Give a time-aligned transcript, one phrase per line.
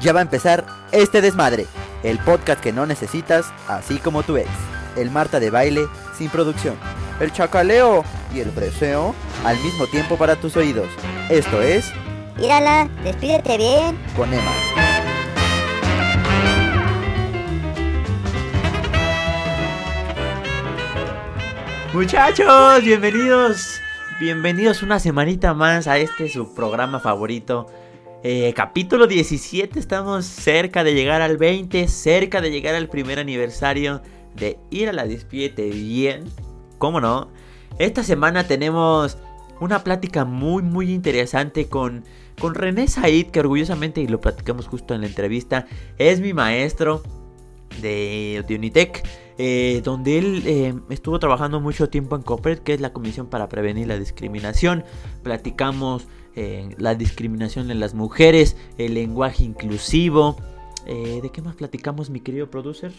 [0.00, 1.66] Ya va a empezar este desmadre,
[2.02, 4.48] el podcast que no necesitas, así como tu ex.
[4.96, 5.82] El Marta de baile
[6.16, 6.76] sin producción.
[7.20, 8.02] El chacaleo
[8.34, 10.88] y el freseo al mismo tiempo para tus oídos.
[11.28, 11.92] Esto es
[12.38, 13.98] Mírala, despídete bien.
[14.16, 14.52] con Emma.
[21.92, 23.80] Muchachos, bienvenidos.
[24.20, 27.66] Bienvenidos una semanita más a este su programa favorito.
[28.22, 34.02] Eh, capítulo 17, estamos cerca de llegar al 20, cerca de llegar al primer aniversario
[34.36, 36.24] de Ir a la Despierte Bien.
[36.76, 37.30] ¿Cómo no?
[37.78, 39.16] Esta semana tenemos
[39.58, 42.04] una plática muy muy interesante con,
[42.38, 45.66] con René Said, que orgullosamente, y lo platicamos justo en la entrevista,
[45.96, 47.02] es mi maestro
[47.80, 49.02] de, de Unitec,
[49.38, 53.48] eh, donde él eh, estuvo trabajando mucho tiempo en COPRED, que es la Comisión para
[53.48, 54.84] Prevenir la Discriminación.
[55.22, 56.06] Platicamos
[56.36, 60.36] eh, la discriminación en las mujeres, el lenguaje inclusivo.
[60.86, 62.92] Eh, ¿De qué más platicamos, mi querido producer?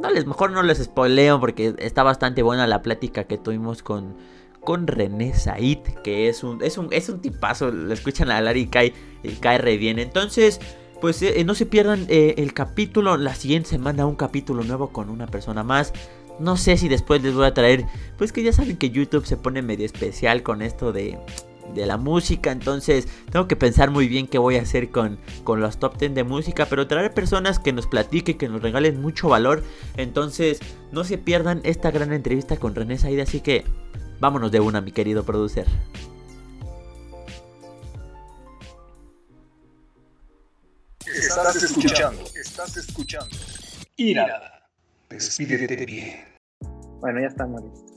[0.00, 4.14] No les, mejor no les spoileo porque está bastante buena la plática que tuvimos con,
[4.60, 7.70] con René Said, que es un, es un, es un tipazo.
[7.70, 9.98] Lo escuchan hablar y cae, y cae re bien.
[9.98, 10.60] Entonces,
[11.00, 13.16] pues eh, no se pierdan eh, el capítulo.
[13.16, 15.92] La siguiente semana un capítulo nuevo con una persona más.
[16.40, 17.84] No sé si después les voy a traer.
[18.16, 21.18] Pues que ya saben que YouTube se pone medio especial con esto de,
[21.74, 22.50] de la música.
[22.50, 26.14] Entonces tengo que pensar muy bien qué voy a hacer con, con los top 10
[26.14, 26.66] de música.
[26.66, 29.62] Pero traer personas que nos platiquen, que nos regalen mucho valor.
[29.98, 30.60] Entonces
[30.92, 33.20] no se pierdan esta gran entrevista con René Said.
[33.20, 33.64] Así que
[34.18, 35.66] vámonos de una, mi querido producer.
[41.06, 43.36] Estás escuchando, estás escuchando.
[43.96, 44.70] Ira,
[45.10, 46.29] despídete bien.
[47.00, 47.90] Bueno, ya estamos listos.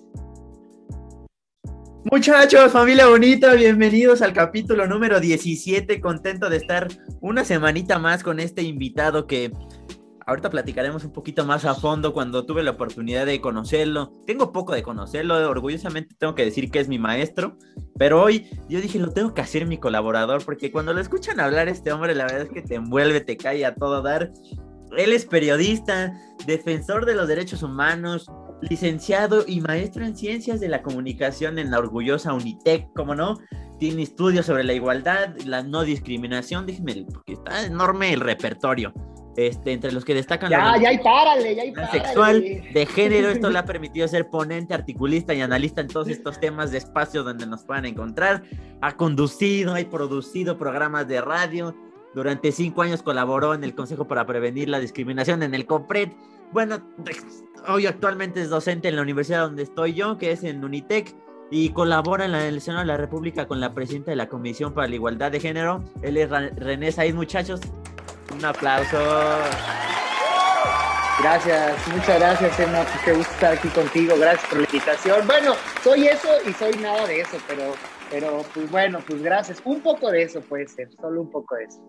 [2.05, 5.99] Muchachos, familia bonita, bienvenidos al capítulo número 17.
[5.99, 6.87] Contento de estar
[7.19, 9.51] una semanita más con este invitado que
[10.25, 14.13] ahorita platicaremos un poquito más a fondo cuando tuve la oportunidad de conocerlo.
[14.25, 17.57] Tengo poco de conocerlo, orgullosamente tengo que decir que es mi maestro,
[17.97, 21.67] pero hoy yo dije lo tengo que hacer mi colaborador porque cuando lo escuchan hablar
[21.67, 24.31] este hombre, la verdad es que te envuelve, te cae a todo dar.
[24.95, 26.13] Él es periodista,
[26.45, 28.29] defensor de los derechos humanos,
[28.69, 33.39] licenciado y maestro en ciencias de la comunicación en la orgullosa Unitec, como no,
[33.79, 38.93] tiene estudios sobre la igualdad, la no discriminación, déjenme, porque está enorme el repertorio.
[39.35, 41.91] Este, entre los que destacan Ya, la ya, y párale, ya, y párale.
[41.91, 46.39] sexual, de género, esto le ha permitido ser ponente, articulista y analista en todos estos
[46.39, 48.43] temas de espacio donde nos puedan encontrar.
[48.81, 51.75] Ha conducido y producido programas de radio.
[52.13, 56.09] Durante cinco años colaboró en el Consejo para Prevenir la Discriminación en el COPRED.
[56.53, 56.79] Bueno,
[57.67, 61.15] hoy actualmente es docente en la universidad donde estoy yo, que es en Unitec,
[61.49, 64.87] y colabora en la elección de la República con la presidenta de la Comisión para
[64.87, 65.83] la Igualdad de Género.
[66.03, 67.59] Él es René Said, muchachos.
[68.35, 68.99] Un aplauso.
[71.19, 72.85] Gracias, muchas gracias, Emma.
[73.03, 74.15] Qué gusto estar aquí contigo.
[74.19, 75.25] Gracias por la invitación.
[75.25, 75.53] Bueno,
[75.83, 77.73] soy eso y soy nada de eso, pero,
[78.11, 79.59] pero pues bueno, pues gracias.
[79.65, 81.81] Un poco de eso puede ser, solo un poco de eso.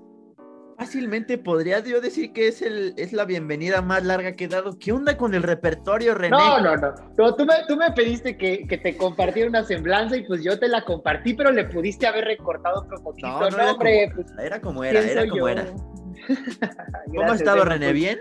[0.77, 4.77] Fácilmente podría yo decir que es, el, es la bienvenida más larga que he dado.
[4.79, 6.31] ¿Qué onda con el repertorio, René?
[6.37, 6.95] No, no, no.
[7.17, 10.59] no tú, me, tú me pediste que, que te compartiera una semblanza y pues yo
[10.59, 13.29] te la compartí, pero le pudiste haber recortado otro poquito.
[13.29, 14.39] No, No, no, era, hombre, como, pues.
[14.39, 15.49] era como era, ¿quién era soy como yo?
[15.49, 15.67] era.
[17.07, 17.93] ¿Cómo has estado, René?
[17.93, 18.19] ¿Bien?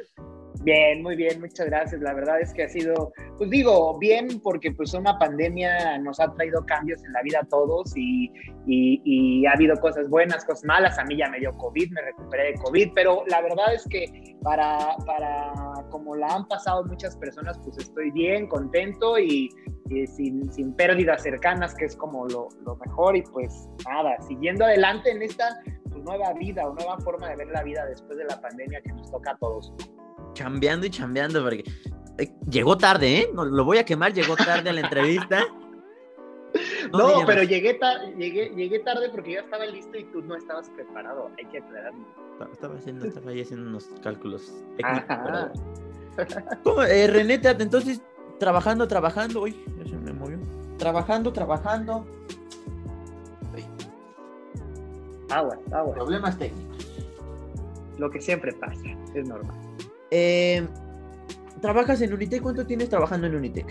[0.64, 2.00] Bien, muy bien, muchas gracias.
[2.02, 6.34] La verdad es que ha sido, pues digo, bien porque pues una pandemia nos ha
[6.36, 8.32] traído cambios en la vida a todos y,
[8.66, 10.98] y- ha habido cosas buenas, cosas malas.
[10.98, 14.06] A mí ya me dio COVID, me recuperé de COVID, pero la verdad es que
[14.42, 15.52] para, para
[15.90, 19.50] como la han pasado muchas personas, pues estoy bien, contento y,
[19.90, 23.18] y sin, sin pérdidas cercanas, que es como lo, lo mejor.
[23.18, 25.60] Y pues nada, siguiendo adelante en esta
[25.92, 28.94] pues, nueva vida o nueva forma de ver la vida después de la pandemia que
[28.94, 29.74] nos toca a todos.
[30.34, 31.64] Chambeando y chambeando, porque
[32.18, 33.30] eh, llegó tarde, ¿eh?
[33.34, 35.44] No, lo voy a quemar, llegó tarde a la entrevista.
[36.94, 37.80] No, pero llegué,
[38.16, 41.32] llegué, llegué tarde porque ya estaba listo y tú no estabas preparado.
[41.40, 42.06] Hay que aclararlo.
[42.52, 45.18] Estaba- haciendo, estaba ahí haciendo unos cálculos técnicos.
[46.64, 48.02] ¿Cómo, eh, René, te- entonces,
[48.38, 49.42] trabajando, trabajando.
[49.42, 50.38] Uy, ya se me movió.
[50.78, 52.06] Trabajando, trabajando.
[55.32, 55.96] Aguas, aguas.
[55.96, 56.88] Problemas técnicos.
[57.98, 58.82] Lo que siempre pasa,
[59.16, 59.56] es normal.
[60.16, 60.68] Eh,
[61.60, 62.42] ¿Trabajas en Unitec?
[62.44, 63.66] ¿Cuánto tienes trabajando en Unitec?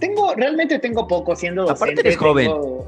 [0.00, 1.84] Tengo, realmente tengo poco siendo docente.
[1.84, 2.46] Aparte eres joven.
[2.46, 2.86] tengo-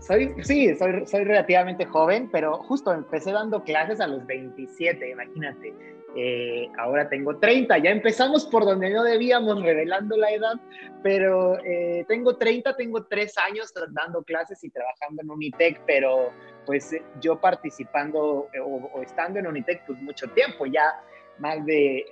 [0.00, 5.74] Soy, sí, soy, soy relativamente joven, pero justo empecé dando clases a los 27, imagínate.
[6.16, 10.54] Eh, ahora tengo 30, ya empezamos por donde no debíamos, revelando la edad,
[11.02, 16.30] pero eh, tengo 30, tengo 3 años dando clases y trabajando en Unitec, pero
[16.64, 21.02] pues eh, yo participando eh, o, estando en Unitec pues mucho tiempo, ya
[21.38, 22.04] más de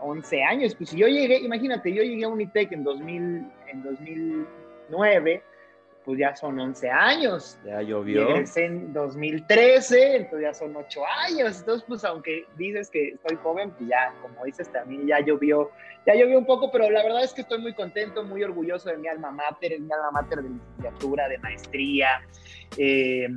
[0.00, 5.42] 11 años, pues yo llegué, imagínate, yo llegué a Unitec en, 2000, en 2009,
[6.04, 7.58] pues ya son 11 años.
[7.64, 8.26] Ya llovió.
[8.26, 11.58] Regresé en 2013, entonces ya son 8 años.
[11.60, 15.70] Entonces, pues aunque dices que estoy joven, pues ya, como dices también, ya llovió,
[16.06, 18.98] ya llovió un poco, pero la verdad es que estoy muy contento, muy orgulloso de
[18.98, 22.20] mi alma mater, es mi alma mater de licenciatura, de maestría.
[22.76, 23.28] Eh,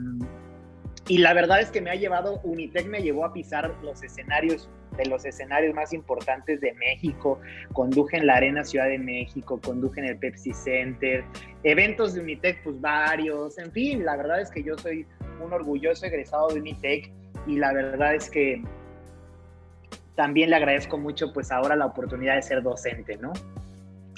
[1.08, 4.70] y la verdad es que me ha llevado, Unitec me llevó a pisar los escenarios,
[4.98, 7.40] de los escenarios más importantes de México.
[7.74, 11.24] Conduje en la Arena Ciudad de México, conduje en el Pepsi Center,
[11.64, 13.58] eventos de Unitec, pues varios.
[13.58, 15.06] En fin, la verdad es que yo soy
[15.44, 17.12] un orgulloso egresado de Unitec
[17.46, 18.62] y la verdad es que
[20.16, 23.32] también le agradezco mucho, pues ahora la oportunidad de ser docente, ¿no?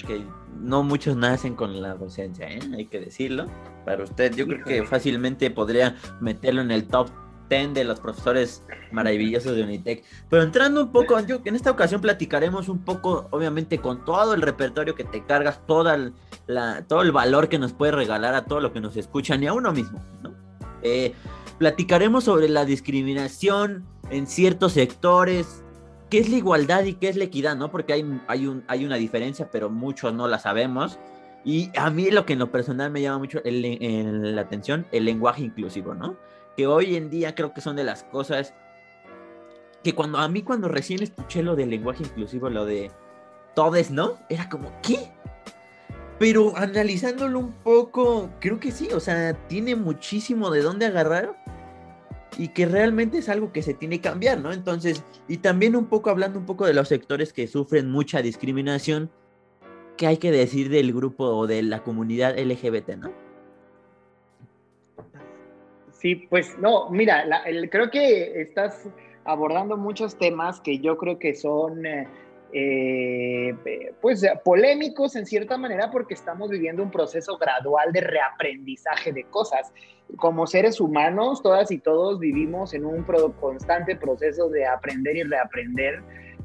[0.06, 0.24] Que
[0.60, 2.60] no muchos nacen con la docencia, ¿eh?
[2.74, 3.46] hay que decirlo.
[3.84, 7.10] Para usted, yo creo que fácilmente podría meterlo en el top
[7.48, 10.04] 10 de los profesores maravillosos de Unitec.
[10.28, 14.42] Pero entrando un poco, yo, en esta ocasión platicaremos un poco, obviamente, con todo el
[14.42, 16.12] repertorio que te cargas, toda
[16.46, 19.48] la, todo el valor que nos puede regalar a todo lo que nos escuchan y
[19.48, 20.34] a uno mismo, ¿no?
[20.82, 21.12] Eh,
[21.58, 25.62] platicaremos sobre la discriminación en ciertos sectores,
[26.10, 27.70] qué es la igualdad y qué es la equidad, ¿no?
[27.70, 30.98] Porque hay, hay, un, hay una diferencia, pero muchos no la sabemos.
[31.44, 35.42] Y a mí lo que en lo personal me llama mucho la atención, el lenguaje
[35.42, 36.16] inclusivo, ¿no?
[36.56, 38.52] Que hoy en día creo que son de las cosas
[39.82, 42.90] que cuando a mí cuando recién escuché lo del lenguaje inclusivo, lo de
[43.54, 44.18] todes, ¿no?
[44.28, 45.10] Era como, ¿qué?
[46.18, 51.39] Pero analizándolo un poco, creo que sí, o sea, tiene muchísimo de dónde agarrar
[52.40, 54.50] y que realmente es algo que se tiene que cambiar, ¿no?
[54.50, 59.10] Entonces, y también un poco hablando un poco de los sectores que sufren mucha discriminación,
[59.98, 63.12] ¿qué hay que decir del grupo o de la comunidad LGBT, ¿no?
[65.92, 67.26] Sí, pues no, mira,
[67.70, 68.88] creo que estás
[69.24, 71.84] abordando muchos temas que yo creo que son...
[71.84, 72.08] Eh,
[72.52, 73.54] eh,
[74.00, 79.72] pues polémicos en cierta manera porque estamos viviendo un proceso gradual de reaprendizaje de cosas.
[80.16, 83.04] Como seres humanos, todas y todos vivimos en un
[83.40, 86.02] constante proceso de aprender y reaprender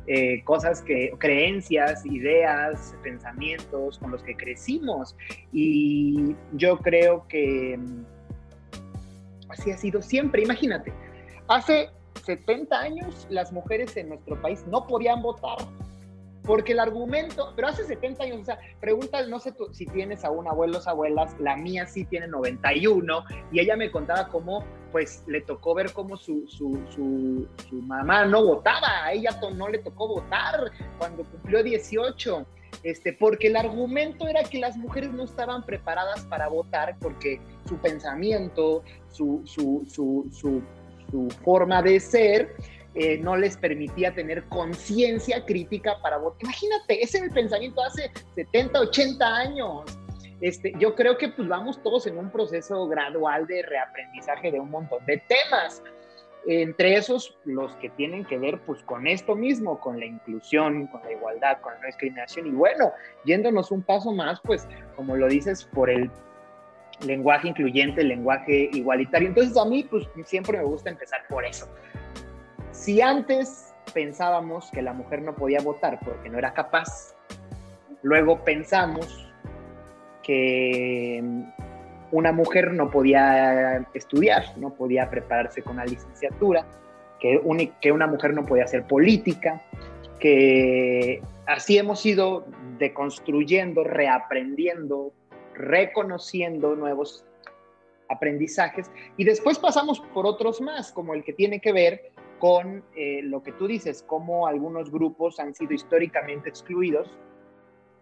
[0.07, 5.15] eh, cosas que, creencias, ideas, pensamientos con los que crecimos.
[5.51, 8.05] Y yo creo que mm,
[9.49, 10.43] así ha sido siempre.
[10.43, 10.93] Imagínate,
[11.47, 11.89] hace
[12.23, 15.57] 70 años las mujeres en nuestro país no podían votar
[16.45, 20.47] porque el argumento, pero hace 70 años, o sea, pregunta, no sé si tienes aún
[20.47, 25.73] abuelos, abuelas, la mía sí tiene 91, y ella me contaba cómo, pues, le tocó
[25.73, 30.71] ver cómo su, su, su, su mamá no votaba, a ella no le tocó votar
[30.97, 32.45] cuando cumplió 18.
[32.83, 37.77] Este, porque el argumento era que las mujeres no estaban preparadas para votar porque su
[37.77, 40.29] pensamiento, su, su, su,
[41.09, 42.55] su forma de ser,
[42.95, 46.43] eh, no les permitía tener conciencia crítica para votar.
[46.43, 49.83] Imagínate, ese es el pensamiento hace 70, 80 años.
[50.39, 54.69] Este, yo creo que pues vamos todos en un proceso gradual de reaprendizaje de un
[54.69, 55.83] montón de temas.
[56.47, 61.01] Entre esos, los que tienen que ver pues con esto mismo, con la inclusión, con
[61.03, 62.47] la igualdad, con la no discriminación.
[62.47, 62.91] Y bueno,
[63.25, 66.09] yéndonos un paso más, pues como lo dices, por el
[67.05, 69.27] lenguaje incluyente, el lenguaje igualitario.
[69.27, 71.67] Entonces a mí pues siempre me gusta empezar por eso.
[72.85, 77.15] Si antes pensábamos que la mujer no podía votar porque no era capaz,
[78.03, 79.27] luego pensamos
[80.21, 81.19] que
[82.11, 86.63] una mujer no podía estudiar, no podía prepararse con la licenciatura,
[87.19, 87.41] que,
[87.81, 89.63] que una mujer no podía hacer política,
[90.19, 92.45] que así hemos ido
[92.77, 95.11] deconstruyendo, reaprendiendo,
[95.55, 97.25] reconociendo nuevos
[98.09, 98.91] aprendizajes.
[99.17, 103.41] Y después pasamos por otros más, como el que tiene que ver con eh, lo
[103.41, 107.09] que tú dices, cómo algunos grupos han sido históricamente excluidos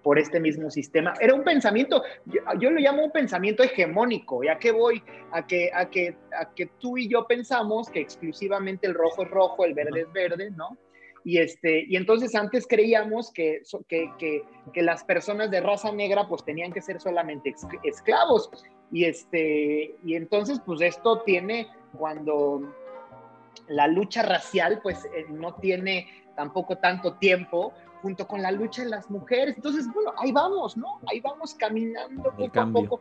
[0.04, 1.14] por este mismo sistema.
[1.20, 5.02] Era un pensamiento, yo, lo llamo un pensamiento hegemónico, ¿ya que voy?
[5.32, 9.32] A que, a, que, a que tú y yo pensamos que exclusivamente el rojo es
[9.32, 10.78] rojo, el verde es verde, ¿no?
[11.26, 16.28] Y, este, y entonces antes creíamos que, que, que, que, las personas de raza negra
[16.28, 18.50] pues tenían que ser solamente esclavos.
[18.92, 22.76] Y, este, y entonces pues esto tiene cuando
[23.68, 28.90] la lucha racial pues eh, no tiene tampoco tanto tiempo junto con la lucha de
[28.90, 29.56] las mujeres.
[29.56, 31.00] Entonces, bueno, ahí vamos, ¿no?
[31.08, 33.00] Ahí vamos caminando poco a poco.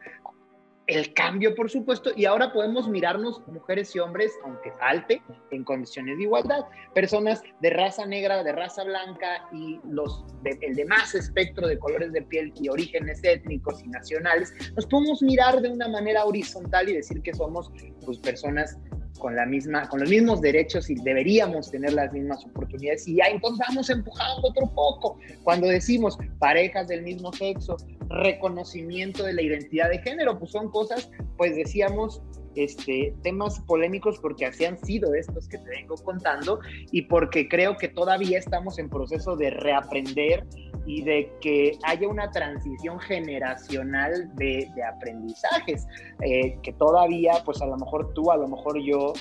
[0.87, 6.19] el cambio, por supuesto, y ahora podemos mirarnos mujeres y hombres, aunque falte, en condiciones
[6.19, 6.67] de igualdad.
[6.95, 12.23] Personas de raza negra, de raza blanca y los el demás espectro de colores de
[12.23, 17.23] piel y orígenes étnicos y nacionales, nos podemos mirar de una manera horizontal y decir
[17.23, 17.73] que somos
[18.05, 18.79] pues, personas
[19.19, 23.07] con, la misma, con los mismos derechos y deberíamos tener las mismas oportunidades.
[23.07, 25.19] Y ya entonces vamos empujando otro poco.
[25.43, 27.77] Cuando decimos parejas del mismo sexo,
[28.09, 32.23] reconocimiento de la identidad de género, pues son cosas, pues decíamos,
[32.55, 37.77] este, temas polémicos porque así han sido estos que te vengo contando y porque creo
[37.77, 40.47] que todavía estamos en proceso de reaprender
[40.87, 45.87] y de que haya una transición generacional de, aprendizajes,
[46.23, 49.13] eh, que todavía, pues a lo mejor tú, a lo mejor yo,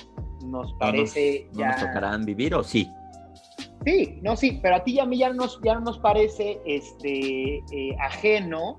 [0.44, 1.68] nos parece ya...
[1.68, 2.90] nos tocarán vivir o sí?
[3.84, 7.56] Sí, no, sí, pero a ti y a mí ya, nos, ya nos parece este,
[7.56, 8.78] eh, ajeno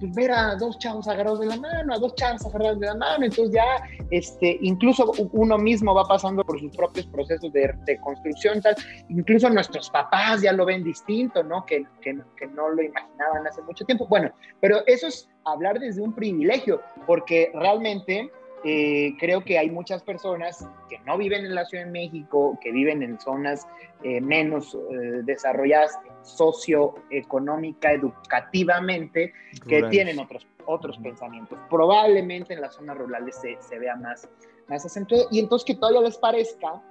[0.00, 3.24] ver a dos chavos agarrados de la mano, a dos chavos agarrados de la mano,
[3.24, 3.64] entonces ya,
[4.10, 8.74] este, incluso uno mismo va pasando por sus propios procesos de, de construcción, tal,
[9.08, 11.64] incluso nuestros papás ya lo ven distinto, ¿no?
[11.64, 14.06] Que, que, que no lo imaginaban hace mucho tiempo.
[14.06, 18.30] Bueno, pero eso es hablar desde un privilegio, porque realmente
[18.64, 22.72] eh, creo que hay muchas personas que no viven en la Ciudad de México, que
[22.72, 23.66] viven en zonas
[24.02, 29.32] eh, menos eh, desarrolladas socioeconómica, educativamente,
[29.68, 31.58] que tienen otros, otros pensamientos.
[31.70, 34.28] Probablemente en las zonas rurales se, se vea más,
[34.68, 35.28] más acentuado.
[35.30, 36.82] Y entonces que todavía les parezca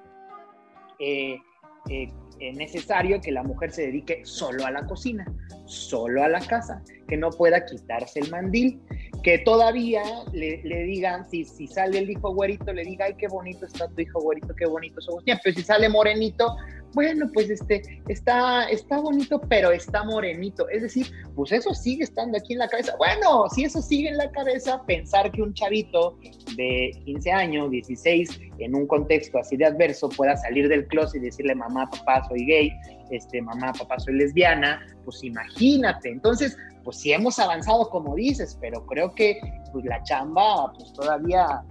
[2.39, 5.25] necesario que la mujer se dedique solo a la cocina,
[5.65, 8.79] solo a la casa, que no pueda quitarse el mandil,
[9.25, 10.03] que todavía
[10.33, 13.99] le, digan, si, si sale el hijo güerito, le diga, ay, qué bonito está tu
[13.99, 16.55] hijo güerito, qué bonito su Pero si sale morenito,
[16.93, 20.69] bueno, pues este, está, está bonito, pero está morenito.
[20.69, 22.95] Es decir, pues eso sigue estando aquí en la cabeza.
[22.99, 26.19] Bueno, si eso sigue en la cabeza, pensar que un chavito
[26.55, 31.25] de 15 años, 16, en un contexto así de adverso, pueda salir del closet y
[31.25, 32.71] decirle, mamá, papá, soy gay,
[33.09, 36.09] este, mamá, papá, soy lesbiana, pues imagínate.
[36.09, 39.39] Entonces, pues sí hemos avanzado como dices, pero creo que
[39.71, 41.63] pues la chamba, pues todavía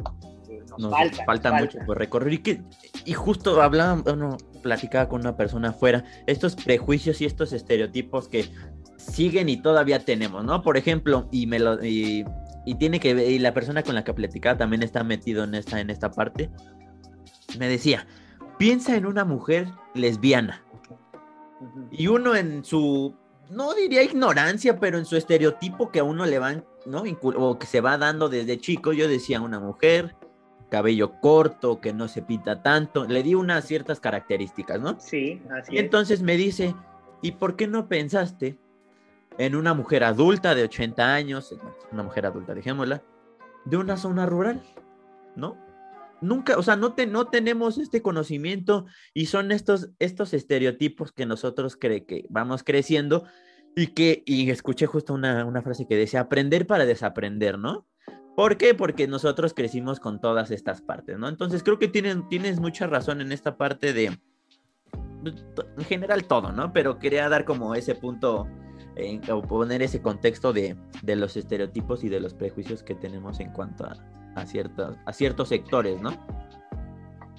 [0.49, 1.53] eh, nos, falta, falta.
[1.53, 2.33] mucho por recorrer.
[2.35, 2.62] Y, que,
[3.05, 8.50] y justo hablaba, bueno, platicaba con una persona afuera, estos prejuicios y estos estereotipos que
[8.97, 10.62] siguen y todavía tenemos, ¿no?
[10.62, 11.83] Por ejemplo, y me lo...
[11.85, 12.25] Y,
[12.79, 15.81] tiene que ver, y la persona con la que platicaba también está metido en esta,
[15.81, 16.50] en esta parte,
[17.59, 18.07] me decía,
[18.59, 20.63] piensa en una mujer lesbiana.
[21.91, 23.15] Y uno en su,
[23.51, 27.05] no diría ignorancia, pero en su estereotipo que a uno le van, ¿no?
[27.37, 30.15] O que se va dando desde chico, yo decía una mujer,
[30.71, 34.99] cabello corto, que no se pinta tanto, le di unas ciertas características, ¿no?
[34.99, 36.75] Sí, así Y entonces me dice,
[37.23, 38.59] ¿y por qué no pensaste
[39.39, 41.55] en una mujer adulta de 80 años,
[41.93, 43.03] una mujer adulta, dejémosla,
[43.65, 44.63] de una zona rural,
[45.37, 45.57] ¿no?
[46.25, 51.76] Nunca, o sea, no, no tenemos este conocimiento y son estos, estos estereotipos que nosotros
[51.76, 53.25] cree que vamos creciendo
[53.76, 57.87] y que, y escuché justo una, frase que decía, aprender para desaprender, ¿no?
[58.37, 58.75] ¿Por qué?
[58.75, 61.28] Porque nosotros crecimos con todas estas partes, ¿no?
[61.28, 64.07] Entonces creo que tienen, tienes mucha razón en esta parte de,
[65.25, 66.73] en general todo, ¿no?
[66.73, 68.49] Pero quería dar como ese punto,
[68.97, 73.52] en, poner ese contexto de, de los estereotipos y de los prejuicios que tenemos en
[73.52, 73.95] cuanto a,
[74.35, 76.12] a, ciertos, a ciertos sectores, ¿no?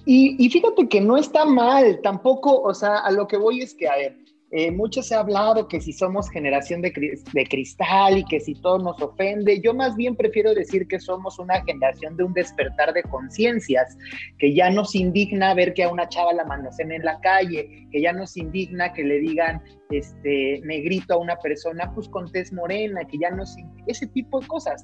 [0.08, 3.88] Y, fíjate que no está mal, tampoco, o sea, a lo que voy es que,
[3.88, 4.18] a ver,
[4.52, 8.80] eh, mucho se ha hablado que si somos generación de, cristal y que si todo
[8.80, 13.04] nos ofende, yo más bien prefiero decir que somos una generación de un despertar de
[13.04, 13.98] conciencias,
[14.38, 18.02] que ya nos indigna ver que a una chava la manocen en la calle, que
[18.02, 23.06] ya nos indigna que le digan este negrito a una persona pues con tez morena,
[23.06, 23.56] que ya nos
[23.88, 24.82] ese tipo de cosas.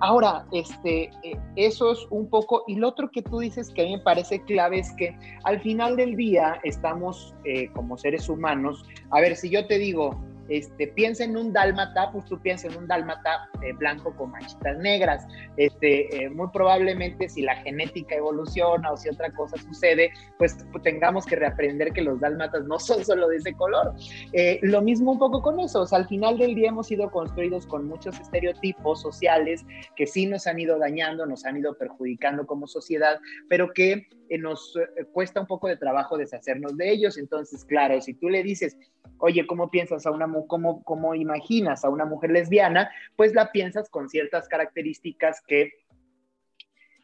[0.00, 3.84] Ahora, este, eh, eso es un poco, y lo otro que tú dices que a
[3.84, 8.84] mí me parece clave es que al final del día estamos eh, como seres humanos,
[9.10, 10.18] a ver, si yo te digo,
[10.48, 14.76] este, piensa en un dálmata, pues tú piensas en un dálmata eh, blanco con manchitas
[14.78, 15.26] negras.
[15.56, 21.26] Este, eh, muy probablemente si la genética evoluciona o si otra cosa sucede, pues tengamos
[21.26, 23.94] que reaprender que los dálmatas no son solo de ese color.
[24.32, 27.86] Eh, lo mismo un poco con eso, al final del día hemos sido construidos con
[27.86, 29.64] muchos estereotipos sociales
[29.96, 34.08] que sí nos han ido dañando, nos han ido perjudicando como sociedad, pero que
[34.38, 34.78] nos
[35.12, 37.18] cuesta un poco de trabajo deshacernos de ellos.
[37.18, 38.76] Entonces, claro, si tú le dices,
[39.18, 42.90] oye, ¿cómo piensas a una cómo, cómo imaginas a una mujer lesbiana?
[43.16, 45.72] Pues la piensas con ciertas características que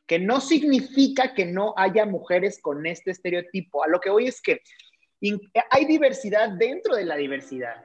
[0.08, 3.84] que no significa que no haya mujeres con este estereotipo.
[3.84, 4.62] A lo que voy es que
[5.70, 7.84] hay diversidad dentro de la diversidad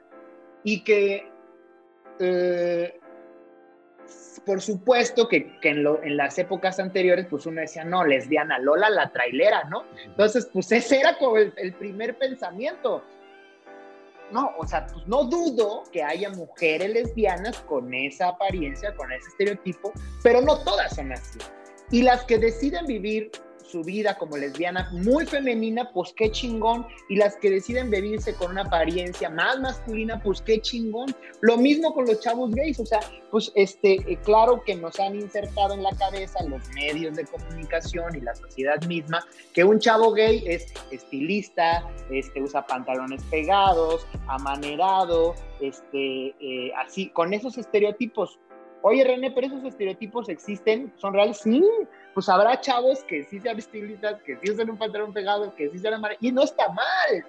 [0.63, 1.27] y que
[2.19, 2.99] eh,
[4.45, 8.59] por supuesto que, que en, lo, en, las épocas anteriores, pues uno decía, no, lesbiana,
[8.59, 9.85] Lola la trailera, ¿no?
[10.05, 13.03] Entonces, pues ese era como el, el primer pensamiento.
[14.31, 19.27] No, o sea, pues no dudo que haya mujeres lesbianas con esa apariencia, con ese
[19.29, 19.93] estereotipo,
[20.23, 21.39] pero no todas son así.
[21.91, 23.31] Y las que deciden vivir
[23.63, 26.85] su vida como lesbiana muy femenina, pues qué chingón.
[27.09, 31.15] Y las que deciden vivirse con una apariencia más masculina, pues qué chingón.
[31.41, 32.99] Lo mismo con los chavos gays, o sea,
[33.31, 38.15] pues este, eh, claro que nos han insertado en la cabeza los medios de comunicación
[38.15, 45.35] y la sociedad misma que un chavo gay es estilista, este, usa pantalones pegados, amanerado,
[45.61, 48.39] este, eh, así, con esos estereotipos.
[48.81, 51.37] Oye, René, pero esos estereotipos existen, son reales.
[51.37, 51.63] Sí,
[52.13, 55.79] pues habrá chavos que sí sean estilistas, que sí usen un pantalón pegado, que sí
[55.79, 57.25] sean amarillos, y no está mal.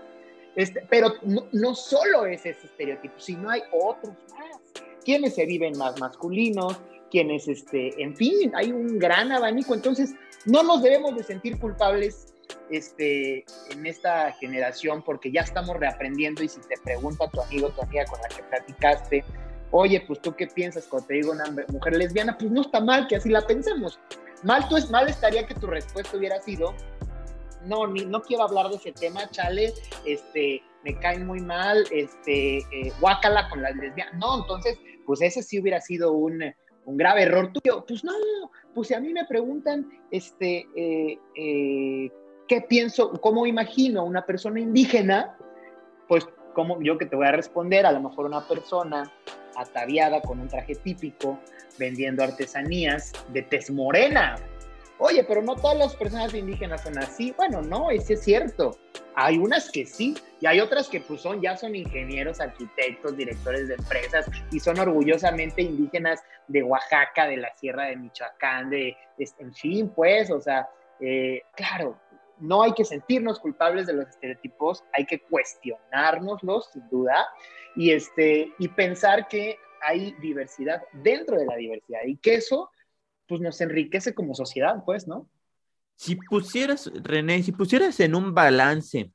[0.57, 4.61] Este, pero no, no, solo es ese estereotipo, sino hay otros más.
[5.05, 9.75] Quienes se viven más masculinos, quienes, este, en fin, hay un gran abanico.
[9.75, 10.15] Entonces,
[10.45, 12.35] no nos debemos de sentir culpables
[12.71, 17.83] este, en esta generación porque ya estamos reaprendiendo y si te pregunta tu amigo, tu
[17.83, 19.25] amiga con la que platicaste,
[19.71, 23.07] oye, pues tú qué piensas cuando te digo una mujer lesbiana, pues no está mal
[23.07, 23.99] que así la pensemos.
[24.45, 26.75] Mal, tú es, mal estaría que tu respuesta hubiera sido,
[27.65, 29.73] no, ni, no quiero hablar de ese tema, chale,
[30.05, 34.15] este, me caen muy mal, este, eh, guácala con las lesbianas.
[34.15, 36.43] No, entonces, pues ese sí hubiera sido un,
[36.85, 37.85] un grave error tuyo.
[37.87, 38.13] Pues no,
[38.75, 42.11] pues si a mí me preguntan, este, eh, eh,
[42.47, 45.37] ¿qué pienso, cómo imagino una persona indígena?
[46.07, 49.13] Pues como yo que te voy a responder, a lo mejor una persona
[49.57, 51.39] ataviada con un traje típico,
[51.79, 54.37] vendiendo artesanías de tez morena.
[54.99, 57.33] Oye, pero no todas las personas indígenas son así.
[57.37, 58.79] Bueno, no, ese es cierto.
[59.17, 63.69] Hay unas que sí, y hay otras que pues son, ya son ingenieros, arquitectos, directores
[63.69, 68.97] de empresas, y son orgullosamente indígenas de Oaxaca, de la Sierra de Michoacán, de,
[69.39, 70.69] en fin, pues, o sea,
[71.01, 71.99] eh, claro,
[72.39, 77.27] no hay que sentirnos culpables de los estereotipos, hay que cuestionárnoslos, sin duda,
[77.77, 82.71] y, este, y pensar que hay diversidad dentro de la diversidad y que eso
[83.27, 85.29] pues nos enriquece como sociedad, pues, ¿no?
[85.97, 89.11] Si pusieras, René, si pusieras en un balance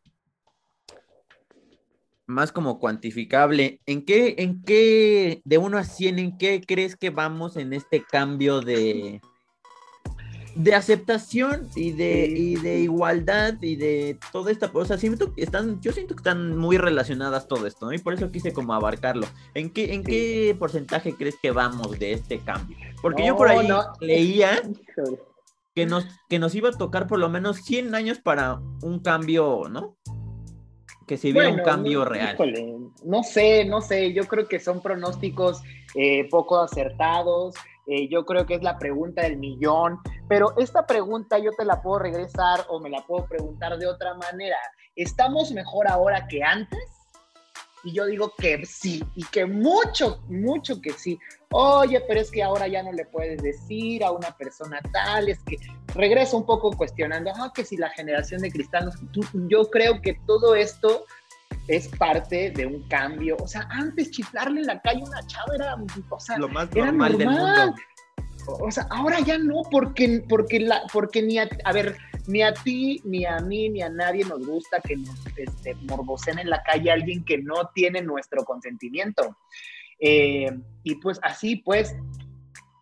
[2.26, 7.10] más como cuantificable, ¿en qué, en qué, de 1 a 100, en qué crees que
[7.10, 9.20] vamos en este cambio de,
[10.60, 14.98] de aceptación y de, y de igualdad y de toda esta cosa.
[14.98, 17.94] Siento que están, yo siento que están muy relacionadas todo esto, ¿no?
[17.94, 19.26] Y por eso quise como abarcarlo.
[19.54, 22.76] ¿En qué, en qué porcentaje crees que vamos de este cambio?
[23.02, 23.70] Porque yo por ahí
[24.02, 24.62] leía
[25.74, 29.70] que nos, que nos iba a tocar por lo menos 100 años para un cambio,
[29.70, 29.96] ¿no?
[31.08, 32.36] Que se viera un cambio real.
[33.06, 35.62] no sé, no sé, yo creo que son pronósticos
[35.96, 37.56] eh, poco acertados.
[37.92, 39.98] Eh, yo creo que es la pregunta del millón,
[40.28, 44.14] pero esta pregunta yo te la puedo regresar o me la puedo preguntar de otra
[44.14, 44.58] manera.
[44.96, 46.80] ¿Estamos mejor ahora que antes?
[47.84, 51.18] Y yo digo que sí, y que mucho, mucho que sí.
[51.50, 55.40] Oye, pero es que ahora ya no le puedes decir a una persona tal, es
[55.46, 55.58] que
[55.96, 58.92] regreso un poco cuestionando, ah, que si la generación de cristal,
[59.48, 61.06] yo creo que todo esto
[61.68, 63.38] es parte de un cambio.
[63.40, 65.78] O sea, antes chiflarle en la calle a una chava era,
[66.10, 67.76] o sea, lo más normal, del mundo.
[68.48, 72.54] O sea, ahora ya no, porque, porque, la, porque ni a, a ver, ni a
[72.54, 76.92] ti, ni a mí, ni a nadie nos gusta que nos este, en la calle
[76.92, 79.38] alguien que no tiene nuestro consentimiento.
[80.00, 80.50] Eh,
[80.84, 81.96] y pues así, pues,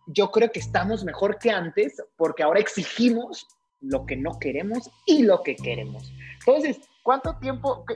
[0.06, 3.46] yo creo que estamos mejor que antes porque ahora exigimos
[3.80, 6.10] lo que no queremos y lo que queremos.
[6.40, 6.78] Entonces,
[7.08, 7.86] ¿cuánto tiempo,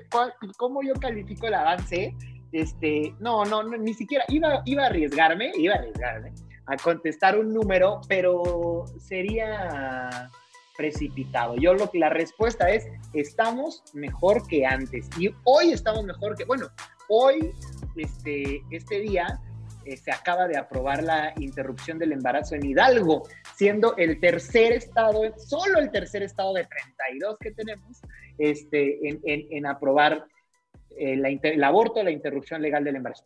[0.57, 2.17] cómo yo califico el avance?
[2.51, 6.33] Este, no, no, ni siquiera, iba, iba a arriesgarme, iba a arriesgarme
[6.65, 10.31] a contestar un número, pero sería
[10.79, 11.57] precipitado.
[11.57, 15.11] Yo lo que la respuesta es, estamos mejor que antes.
[15.19, 16.69] Y hoy estamos mejor que, bueno,
[17.11, 17.53] hoy,
[17.97, 19.43] este, este día,
[19.85, 23.25] eh, se acaba de aprobar la interrupción del embarazo en Hidalgo,
[23.57, 28.01] siendo el tercer estado, solo el tercer estado de 32 que tenemos,
[28.39, 30.27] este, en, aprobar
[30.91, 33.25] eh, el aborto, la interrupción legal del embarazo.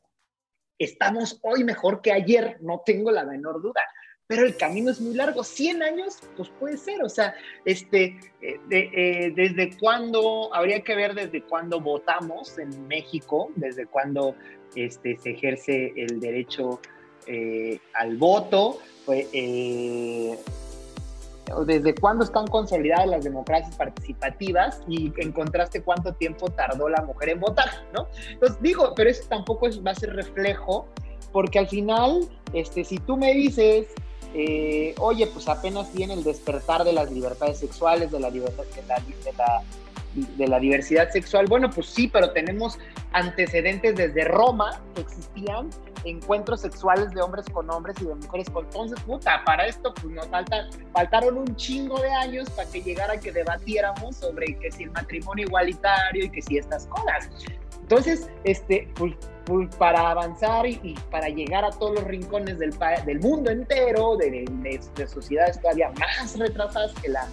[0.78, 3.82] Estamos hoy mejor que ayer, no tengo la menor duda,
[4.26, 5.44] pero el camino es muy largo.
[5.44, 11.42] 100 años, pues puede ser, o sea, este, eh, desde cuándo, habría que ver desde
[11.42, 14.34] cuándo votamos en México, desde cuándo
[14.74, 16.80] este, se ejerce el derecho
[17.26, 19.28] eh, al voto, pues,
[21.46, 27.30] eh, desde cuándo están consolidadas las democracias participativas y encontraste cuánto tiempo tardó la mujer
[27.30, 28.08] en votar, ¿no?
[28.30, 30.86] Entonces digo, pero eso tampoco va a ser reflejo
[31.32, 33.88] porque al final, este, si tú me dices,
[34.34, 39.32] eh, oye, pues apenas viene el despertar de las libertades sexuales, de la, libertad, de
[39.32, 39.62] la
[40.16, 41.46] de la diversidad sexual.
[41.46, 42.78] Bueno, pues sí, pero tenemos
[43.12, 45.70] antecedentes desde Roma que existían
[46.04, 50.14] encuentros sexuales de hombres con hombres y de mujeres con entonces puta para esto pues
[50.14, 54.84] nos falta, faltaron un chingo de años para que llegara que debatiéramos sobre que si
[54.84, 57.28] el matrimonio igualitario y que si estas cosas
[57.80, 62.74] entonces este pues, pues para avanzar y, para llegar a todos los rincones del,
[63.04, 67.26] del mundo entero de, de, de sociedades todavía más retrasadas que la,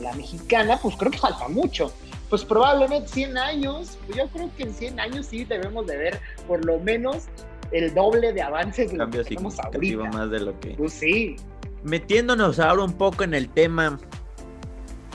[0.00, 1.92] la mexicana pues creo que falta mucho
[2.32, 6.20] pues probablemente 100 años, pues yo creo que en 100 años sí debemos de ver
[6.48, 7.24] por lo menos
[7.72, 10.04] el doble de avances de lo que tenemos ahorita.
[10.04, 10.70] más de lo que...
[10.70, 11.36] Pues sí.
[11.84, 13.98] Metiéndonos ahora un poco en el tema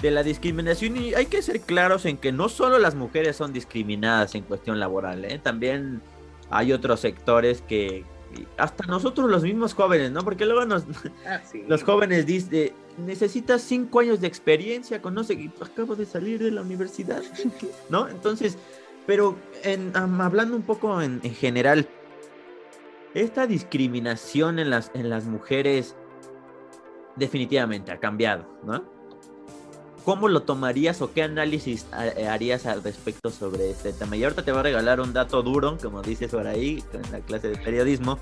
[0.03, 3.51] de la discriminación y hay que ser claros en que no solo las mujeres son
[3.51, 5.39] discriminadas en cuestión laboral, ¿eh?
[5.41, 6.03] también
[6.51, 8.05] hay otros sectores que
[8.57, 10.21] hasta nosotros los mismos jóvenes, ¿no?
[10.21, 10.83] Porque luego nos,
[11.25, 16.61] ah, los jóvenes dicen, necesitas cinco años de experiencia, conoce, acabo de salir de la
[16.61, 17.21] universidad,
[17.89, 18.07] ¿no?
[18.07, 18.57] Entonces,
[19.05, 21.87] pero en, hablando un poco en, general,
[23.13, 25.95] esta discriminación en las, en las mujeres
[27.15, 28.83] definitivamente ha cambiado, ¿no?
[30.03, 34.15] ¿Cómo lo tomarías o qué análisis harías al respecto sobre este tema?
[34.15, 37.19] Y ahorita te voy a regalar un dato duro, como dices por ahí, en la
[37.19, 38.17] clase de periodismo.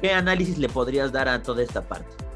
[0.00, 2.31] ¿Qué análisis le podrías dar a toda esta parte?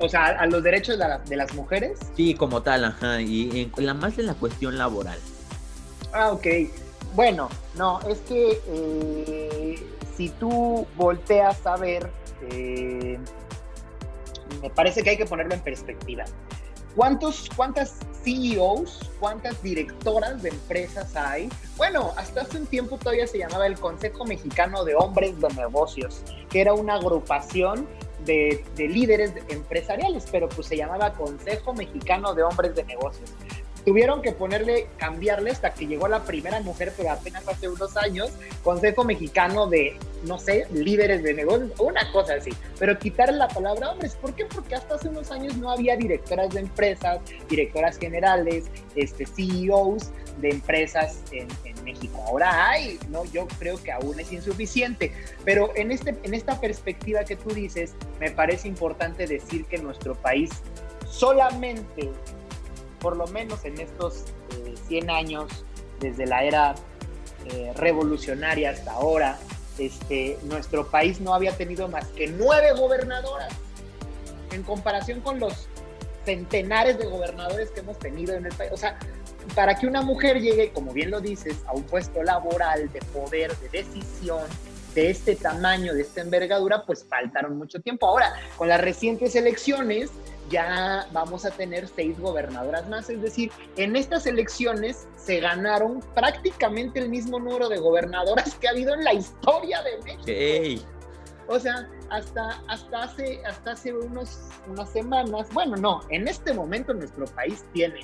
[0.00, 1.98] O sea, a los derechos de, las mujeres.
[2.16, 3.20] Sí, como tal, ajá.
[3.20, 5.18] Y en, la más de la cuestión laboral.
[6.12, 6.46] Ah, ok.
[7.14, 12.10] Bueno, no, es que eh, si tú volteas a ver,
[12.50, 13.18] eh,
[14.60, 16.24] me parece que hay que ponerlo en perspectiva.
[16.96, 21.48] ¿Cuántos, ¿Cuántas CEOs, cuántas directoras de empresas hay?
[21.76, 26.22] Bueno, hasta hace un tiempo todavía se llamaba el Consejo Mexicano de Hombres de Negocios,
[26.50, 27.88] que era una agrupación
[28.24, 33.30] de, líderes empresariales, pero pues se llamaba Consejo Mexicano de Hombres de Negocios.
[33.84, 38.30] Tuvieron que ponerle, cambiarle hasta que llegó la primera mujer, pero apenas hace unos años,
[38.62, 42.50] Consejo Mexicano de, no sé, líderes de negocios, una cosa así.
[42.78, 44.46] Pero quitarle la palabra hombres, ¿por qué?
[44.46, 50.50] Porque hasta hace unos años no había directoras de empresas, directoras generales, este, CEOs de
[50.50, 51.48] empresas en,
[51.84, 52.24] México.
[52.26, 53.26] Ahora hay, ¿no?
[53.26, 55.12] Yo creo que aún es insuficiente,
[55.44, 60.14] pero en, este, en esta perspectiva que tú dices, me parece importante decir que nuestro
[60.14, 60.50] país
[61.06, 62.10] solamente
[63.04, 64.24] por lo menos en estos
[64.88, 65.46] 100 eh, años,
[66.00, 66.74] desde la era
[67.44, 69.38] eh, revolucionaria hasta ahora,
[69.76, 73.52] este, nuestro país no había tenido más que nueve gobernadoras,
[74.52, 75.68] en comparación con los
[76.24, 78.72] centenares de gobernadores que hemos tenido en el país.
[78.72, 78.98] O sea,
[79.54, 83.54] para que una mujer llegue, como bien lo dices, a un puesto laboral de poder,
[83.58, 84.44] de decisión,
[84.94, 88.06] de este tamaño, de esta envergadura, pues faltaron mucho tiempo.
[88.06, 90.10] Ahora, con las recientes elecciones,
[90.50, 93.08] ya vamos a tener seis gobernadoras más.
[93.10, 98.70] Es decir, en estas elecciones se ganaron prácticamente el mismo número de gobernadoras que ha
[98.70, 100.86] habido en la historia de México.
[101.46, 106.94] O sea, hasta, hasta, hace, hasta hace unos, unas semanas, bueno, no, en este momento
[106.94, 108.00] nuestro país tiene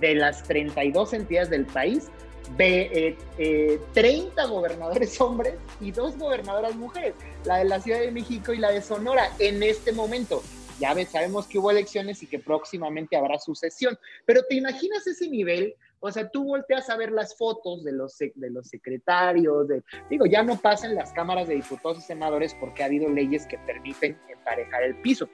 [0.00, 2.08] de las 32 entidades del país,
[2.56, 8.10] de, 30 eh, eh, gobernadores hombres y dos gobernadoras mujeres, la de la Ciudad de
[8.10, 10.42] México y la de Sonora, en este momento
[10.82, 15.28] ya ves, sabemos que hubo elecciones y que próximamente habrá sucesión, pero ¿te imaginas ese
[15.28, 15.76] nivel?
[16.00, 20.26] O sea, tú volteas a ver las fotos de los, de los secretarios, de, digo,
[20.26, 24.18] ya no pasan las cámaras de diputados y senadores porque ha habido leyes que permiten
[24.28, 25.28] emparejar el piso.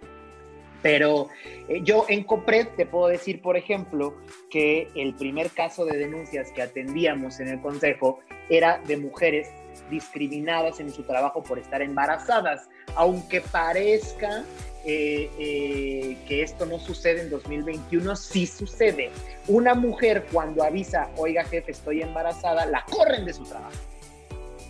[0.82, 1.28] Pero
[1.68, 4.14] eh, yo en COPRED te puedo decir, por ejemplo,
[4.50, 9.48] que el primer caso de denuncias que atendíamos en el Consejo era de mujeres
[9.90, 14.44] discriminadas en su trabajo por estar embarazadas, aunque parezca
[14.84, 19.10] eh, eh, que esto no sucede en 2021, sí sucede.
[19.46, 23.76] Una mujer cuando avisa, oiga jefe, estoy embarazada, la corren de su trabajo.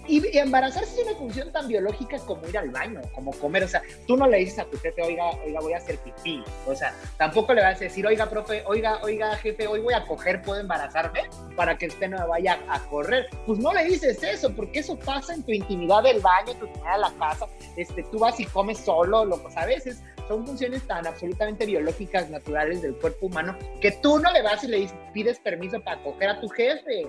[0.08, 3.64] Y, embarazarse es una función tan biológica como ir al baño, como comer.
[3.64, 6.42] O sea, tú no le dices a tu jefe, oiga, oiga, voy a hacer pipí.
[6.66, 10.04] O sea, tampoco le vas a decir, oiga, profe, oiga, oiga, jefe, hoy voy a
[10.06, 11.20] coger, ¿puedo embarazarme?
[11.54, 13.28] Para que usted no vaya a correr.
[13.46, 16.94] Pues no le dices eso, porque eso pasa en tu intimidad del baño, tu intimidad
[16.94, 17.46] de la casa.
[17.76, 22.30] Este, tú vas y comes solo, lo, pues a veces son funciones tan absolutamente biológicas,
[22.30, 26.28] naturales del cuerpo humano, que tú no le vas y le pides permiso para coger
[26.28, 27.06] a tu jefe.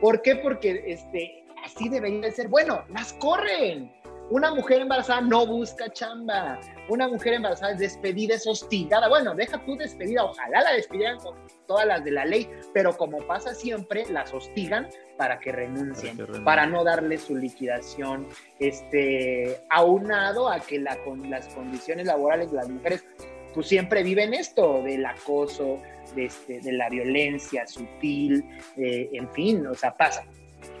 [0.00, 0.34] ¿Por qué?
[0.36, 2.48] Porque este, así debería de ser.
[2.48, 3.92] Bueno, las corren.
[4.30, 6.58] Una mujer embarazada no busca chamba.
[6.88, 9.08] una mujer embarazada es despedida, es hostigada.
[9.08, 13.18] Bueno, deja tu despedida, ojalá la despidieran con todas las de la ley, pero como
[13.26, 18.26] pasa siempre, las hostigan para que renuncien, para, no darle su liquidación,
[18.58, 23.04] este, aunado a que la, con las condiciones laborales de las mujeres
[23.52, 25.78] pues siempre viven esto del acoso,
[26.14, 28.44] de, este, de la violencia sutil,
[28.76, 30.24] eh, en fin, o sea, pasa.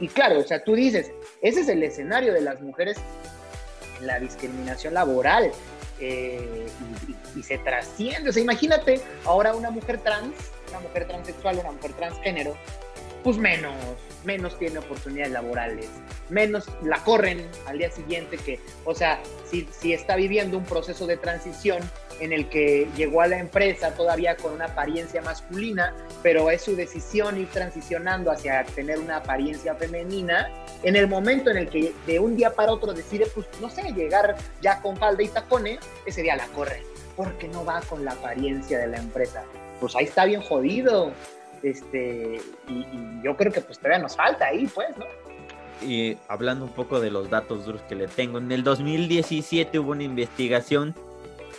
[0.00, 2.98] Y claro, o sea, tú dices, ese es el escenario de las mujeres
[4.00, 5.52] en la discriminación laboral
[6.00, 6.66] eh,
[7.36, 8.30] y, se trasciende.
[8.30, 10.34] O sea, imagínate ahora una mujer trans,
[10.70, 12.56] una mujer transexual, una mujer transgénero,
[13.22, 13.74] pues menos,
[14.24, 15.88] menos tiene oportunidades laborales,
[16.28, 21.06] menos la corren al día siguiente que, o sea, si, si está viviendo un proceso
[21.06, 21.82] de transición
[22.20, 26.76] en el que llegó a la empresa todavía con una apariencia masculina, pero es su
[26.76, 30.48] decisión ir transicionando hacia tener una apariencia femenina,
[30.82, 33.92] en el momento en el que de un día para otro decide, pues, no sé,
[33.92, 36.82] llegar ya con falda y tacones, ese día la corren,
[37.16, 39.44] porque no va con la apariencia de la empresa.
[39.80, 41.12] Pues ahí está bien jodido.
[41.62, 42.86] Este, y,
[43.22, 45.06] yo creo que pues todavía nos falta ahí, pues, ¿no?
[45.86, 49.92] Y hablando un poco de los datos duros que le tengo, en el 2017 hubo
[49.92, 50.94] una investigación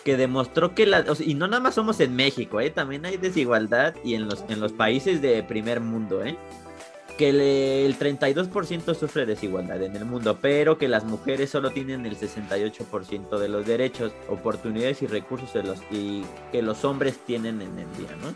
[0.03, 2.69] que demostró que la, y no nada más somos en México, ¿eh?
[2.69, 6.37] también hay desigualdad y en los, en los países de primer mundo, ¿eh?
[7.17, 7.29] que
[7.85, 13.37] el 32% sufre desigualdad en el mundo, pero que las mujeres solo tienen el 68%
[13.37, 15.79] de los derechos, oportunidades y recursos de los,
[16.51, 18.33] que los hombres tienen en el día, ¿no?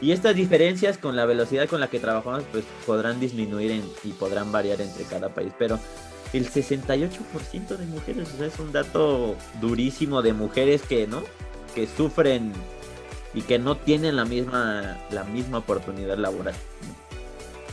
[0.00, 4.50] Y estas diferencias con la velocidad con la que trabajamos pues podrán disminuir y podrán
[4.50, 5.78] variar entre cada país, pero
[6.32, 11.22] el 68% de mujeres, o sea, es un dato durísimo de mujeres que, ¿no?
[11.74, 12.52] Que sufren
[13.34, 16.54] y que no tienen la misma, la misma oportunidad laboral.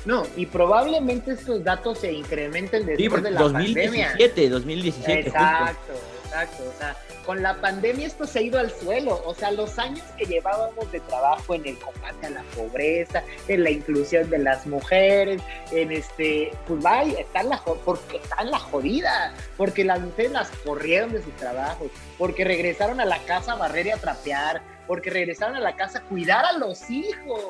[0.06, 4.50] No, y probablemente estos datos se incrementen después de la 2017, pandemia.
[4.50, 5.94] 2017, Exacto,
[6.28, 6.63] exacto.
[6.68, 9.22] O sea, con la pandemia esto se ha ido al suelo.
[9.26, 13.63] O sea, los años que llevábamos de trabajo en el combate a la pobreza, en
[13.63, 19.34] la inclusión de las mujeres, en este, pues vaya, están la, porque están la jodida,
[19.56, 23.88] porque las mujeres las corrieron de sus trabajos, porque regresaron a la casa a barrer
[23.88, 27.42] y a trapear, porque regresaron a la casa a cuidar a los hijos.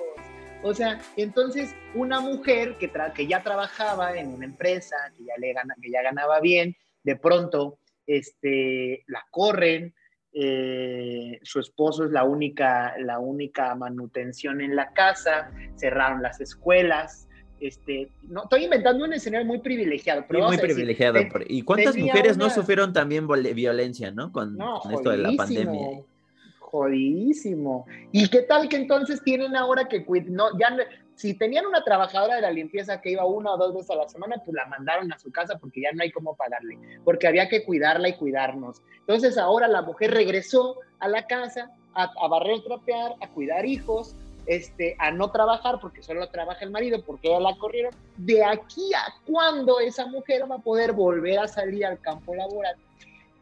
[0.63, 5.53] O sea, entonces una mujer que, que ya trabajaba en una empresa, que ya, le
[5.53, 9.93] gana, que ya ganaba bien, de pronto este, la corren,
[10.33, 17.27] eh, su esposo es la única, la única manutención en la casa, cerraron las escuelas.
[17.59, 20.25] Este, no, estoy inventando un escenario muy privilegiado.
[20.27, 21.19] Pero muy privilegiado.
[21.47, 24.31] ¿Y cuántas mujeres no sufrieron también violencia, no?
[24.31, 24.57] Con,
[24.91, 26.03] esto de la pandemia
[26.69, 27.85] jodidísimo.
[28.11, 30.75] ¿Y qué tal que entonces tienen ahora que no, ya
[31.17, 34.07] si tenían una trabajadora de la limpieza que iba una o dos veces a la
[34.07, 37.49] semana, pues la mandaron a su casa porque ya no hay cómo pagarle, porque había
[37.49, 38.81] que cuidarla y cuidarnos.
[38.99, 44.15] Entonces ahora la mujer regresó a la casa a, a barrer, trapear, a cuidar hijos,
[44.45, 47.93] este, a no trabajar porque solo trabaja el marido, porque ya la corrieron.
[48.15, 52.75] De aquí a cuándo esa mujer va a poder volver a salir al campo laboral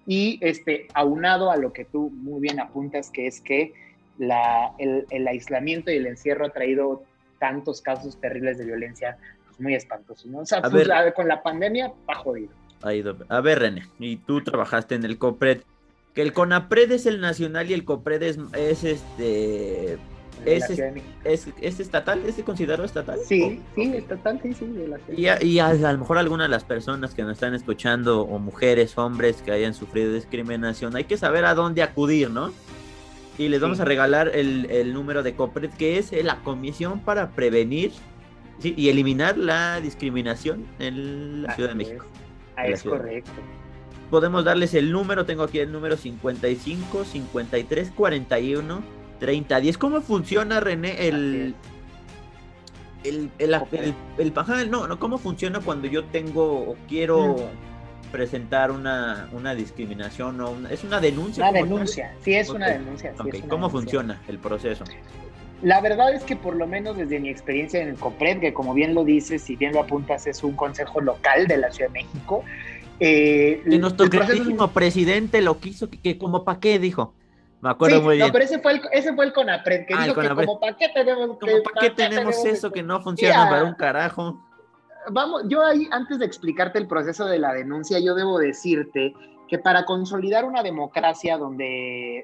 [0.07, 3.73] y este, aunado a lo que tú muy bien apuntas, que es que
[4.17, 7.03] la, el, aislamiento y el encierro ha traído
[7.39, 9.17] tantos casos terribles de violencia
[9.47, 10.39] pues, muy espantosos, ¿no?
[10.39, 12.49] O sea, pues, con la pandemia va jodido.
[13.29, 15.61] A ver, René, y tú trabajaste en el COPRED,
[16.13, 19.97] que el CONAPRED es el nacional y el COPRED es, es este
[20.45, 20.69] ¿Es,
[21.23, 22.21] es, es, estatal?
[22.25, 23.17] ¿Es considerado estatal?
[23.25, 24.65] Sí, sí, estatal, sí, sí.
[25.15, 29.41] y, a, lo mejor algunas de las personas que nos están escuchando, o mujeres, hombres
[29.41, 32.51] que hayan sufrido discriminación, hay que saber a dónde acudir, ¿no?
[33.37, 37.91] Y les vamos a regalar el, número de COPRED, que es la Comisión para Prevenir
[38.63, 42.05] y Eliminar la Discriminación en la Ciudad de México.
[42.55, 43.31] Ah, es correcto.
[44.09, 49.77] Podemos darles el número, tengo aquí el número 55 53 41 30-10.
[49.77, 51.55] ¿Cómo funciona, René, el.
[53.03, 53.53] El, el,
[54.17, 57.74] el, no, no, ¿cómo funciona cuando yo tengo o quiero mm.
[58.11, 61.49] Presentar una, una discriminación o una, es una denuncia?
[61.49, 63.13] Una denuncia, sí es una denuncia.
[63.49, 64.83] ¿Cómo funciona el proceso?
[65.61, 68.73] La verdad es que por lo menos desde mi experiencia en el COPRED, que como
[68.73, 72.03] bien lo dices y bien lo apuntas, es un consejo local de la Ciudad de
[72.03, 72.43] México.
[72.99, 77.13] Eh, y nuestro queridísimo presidente lo quiso, que, que como para qué dijo.
[77.61, 78.27] Me acuerdo muy bien.
[78.27, 80.77] No, pero ese fue el, ese fue el Conapred, que ah, dijo que como para
[80.77, 84.44] qué tenemos, que, ¿para qué tenemos eso que no funciona para un carajo.
[85.11, 89.13] Vamos, yo ahí, antes de explicarte el proceso de la denuncia, yo debo decirte
[89.47, 92.23] que para consolidar una democracia donde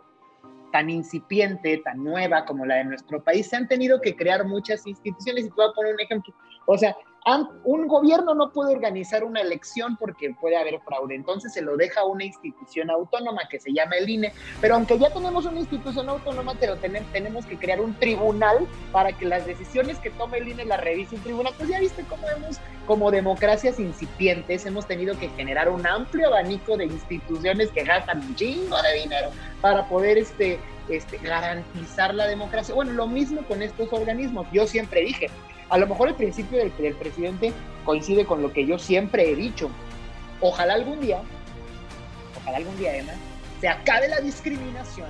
[0.71, 4.87] tan incipiente, tan nueva como la de nuestro país, se han tenido que crear muchas
[4.87, 6.33] instituciones y te voy a poner un ejemplo.
[6.65, 6.95] O sea,
[7.63, 12.01] un gobierno no puede organizar una elección porque puede haber fraude, entonces se lo deja
[12.01, 16.09] a una institución autónoma que se llama el INE, pero aunque ya tenemos una institución
[16.09, 20.65] autónoma, pero tenemos que crear un tribunal para que las decisiones que tome el INE
[20.65, 25.29] las revise un tribunal, pues ya viste cómo hemos, como democracias incipientes, hemos tenido que
[25.29, 29.29] generar un amplio abanico de instituciones que gastan un chingo de dinero
[29.61, 32.73] para poder este, este, garantizar la democracia.
[32.73, 34.47] Bueno, lo mismo con estos organismos.
[34.51, 35.29] Yo siempre dije,
[35.71, 37.53] a lo mejor el principio del, presidente
[37.85, 39.69] coincide con lo que yo siempre he dicho.
[40.41, 41.21] Ojalá algún día,
[42.41, 43.13] ojalá algún día, Emma,
[43.61, 45.07] se acabe la discriminación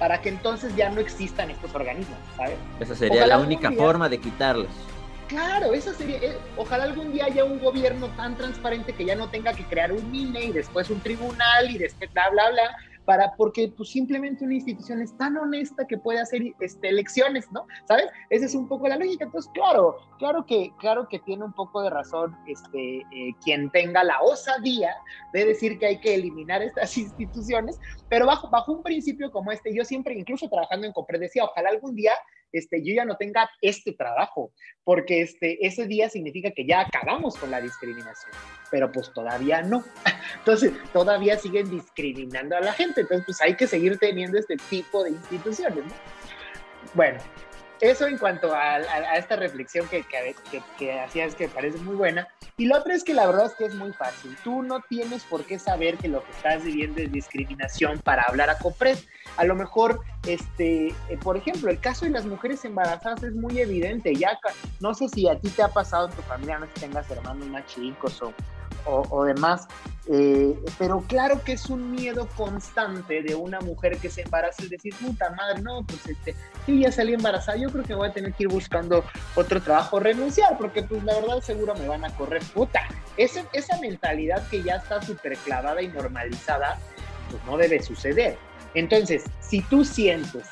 [0.00, 2.56] para que entonces ya no existan estos organismos, ¿sabes?
[2.80, 4.70] Esa sería la única forma de quitarlos.
[5.28, 6.16] Claro, esa sería.
[6.16, 9.92] Eh, ojalá algún día haya un gobierno tan transparente que ya no tenga que crear
[9.92, 14.44] un INE y después un tribunal y después bla, bla, bla, para, porque pues, simplemente
[14.44, 17.66] una institución es tan honesta que puede hacer este, elecciones, ¿no?
[17.86, 18.06] ¿Sabes?
[18.30, 19.24] Esa es un poco la lógica.
[19.24, 24.04] Entonces, claro, claro que, claro que tiene un poco de razón este, eh, quien tenga
[24.04, 24.94] la osadía
[25.32, 29.74] de decir que hay que eliminar estas instituciones, pero bajo, bajo un principio como este,
[29.74, 32.12] yo siempre, incluso trabajando en Compre, decía, ojalá algún día
[32.52, 34.52] este, yo ya no tenga este trabajo,
[34.84, 38.32] porque este, ese día significa que ya acabamos con la discriminación,
[38.70, 39.84] pero pues todavía no.
[40.38, 45.02] Entonces, todavía siguen discriminando a la gente, entonces pues hay que seguir teniendo este tipo
[45.02, 45.84] de instituciones.
[45.84, 45.92] ¿no?
[46.94, 47.18] Bueno,
[47.80, 48.78] eso en cuanto a,
[49.16, 50.34] esta reflexión que, que,
[50.78, 52.28] que, hacías que parece muy buena.
[52.56, 54.36] Y lo otro es que la verdad es que es muy fácil.
[54.44, 58.50] Tú no tienes por qué saber que lo que estás viviendo es discriminación para hablar
[58.50, 58.98] a COPRED.
[59.36, 63.58] A lo mejor, este, eh, por ejemplo, el caso de las mujeres embarazadas es muy
[63.58, 64.14] evidente.
[64.14, 64.38] Ya,
[64.80, 67.10] no sé si a ti te ha pasado en tu familia, no sé si tengas
[67.10, 68.34] hermanos más chicos o,
[68.84, 69.66] o, demás.
[70.12, 74.68] Eh, pero claro que es un miedo constante de una mujer que se embaraza y
[74.68, 76.34] decir, puta madre, no, pues este,
[76.66, 79.04] sí, ya salí embarazada, yo creo que voy a tener que ir buscando
[79.36, 82.80] otro trabajo, renunciar, porque pues la verdad seguro me van a correr, puta.
[83.16, 86.78] Esa, esa mentalidad que ya está súper clavada y normalizada,
[87.30, 88.36] pues no debe suceder.
[88.74, 90.46] Entonces, si tú sientes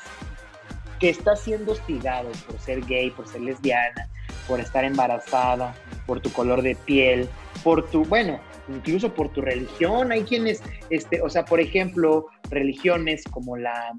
[0.99, 4.09] que estás siendo hostigado por ser gay, por ser lesbiana,
[4.47, 5.73] por estar embarazada,
[6.09, 7.29] por tu color de piel,
[7.63, 10.11] por tu, bueno, incluso por tu religión.
[10.11, 13.93] Hay quienes, este, o sea, por ejemplo, religiones como la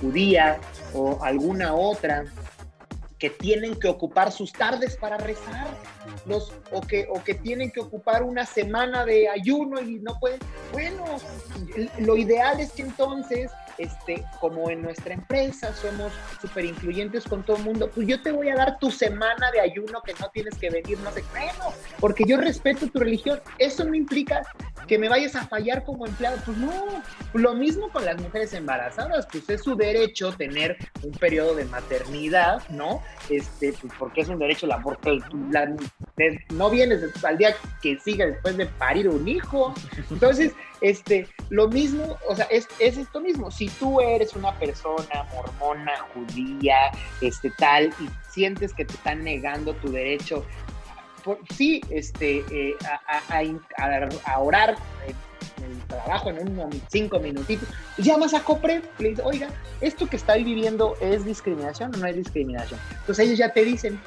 [0.00, 0.60] judía
[0.92, 2.24] o alguna otra
[3.18, 5.66] que tienen que ocupar sus tardes para rezar,
[6.26, 10.40] los, o, que, o que tienen que ocupar una semana de ayuno y no pueden.
[10.72, 11.04] Bueno,
[12.00, 17.56] lo ideal es que entonces este, como en nuestra empresa somos súper incluyentes con todo
[17.56, 20.56] el mundo, pues yo te voy a dar tu semana de ayuno que no tienes
[20.56, 23.40] que venir, no sé, bueno, porque yo respeto tu religión.
[23.58, 24.42] Eso no implica
[24.86, 26.36] que me vayas a fallar como empleado.
[26.44, 31.54] Pues no, lo mismo con las mujeres embarazadas, pues es su derecho tener un periodo
[31.54, 33.02] de maternidad, ¿no?
[33.28, 34.82] Este, pues porque es un derecho, la,
[35.50, 35.74] la,
[36.50, 39.74] no vienes al día que siga después de parir un hijo.
[40.10, 43.50] Entonces, este, lo mismo, o sea, es, es esto mismo.
[43.50, 49.74] Si tú eres una persona mormona, judía, este, tal, y sientes que te están negando
[49.74, 50.44] tu derecho
[51.56, 52.74] sí, este, eh,
[54.26, 54.76] a, orar
[55.58, 59.48] en el trabajo en un cinco minutitos, pues llamas a COPRE y le dices, oiga,
[59.80, 62.80] esto que está viviendo es discriminación o no es discriminación.
[62.90, 64.00] Entonces ellos ya te dicen,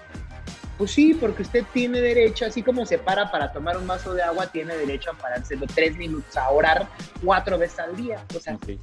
[0.78, 4.22] pues sí, porque usted tiene derecho, así como se para para tomar un vaso de
[4.22, 6.88] agua, tiene derecho a pararse tres minutos a orar
[7.24, 8.24] cuatro veces al día.
[8.36, 8.78] O sea, pues,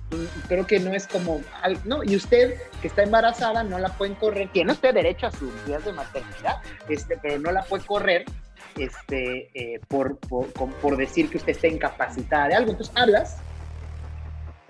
[0.48, 1.40] creo que no es como,
[1.84, 5.66] no, y usted que está embarazada no la pueden correr, tiene usted derecho a sus
[5.66, 8.24] días de maternidad, este, pero no la puede correr
[8.76, 12.72] este, eh, por, por, por decir que usted está incapacitada de algo.
[12.72, 13.36] Entonces hablas,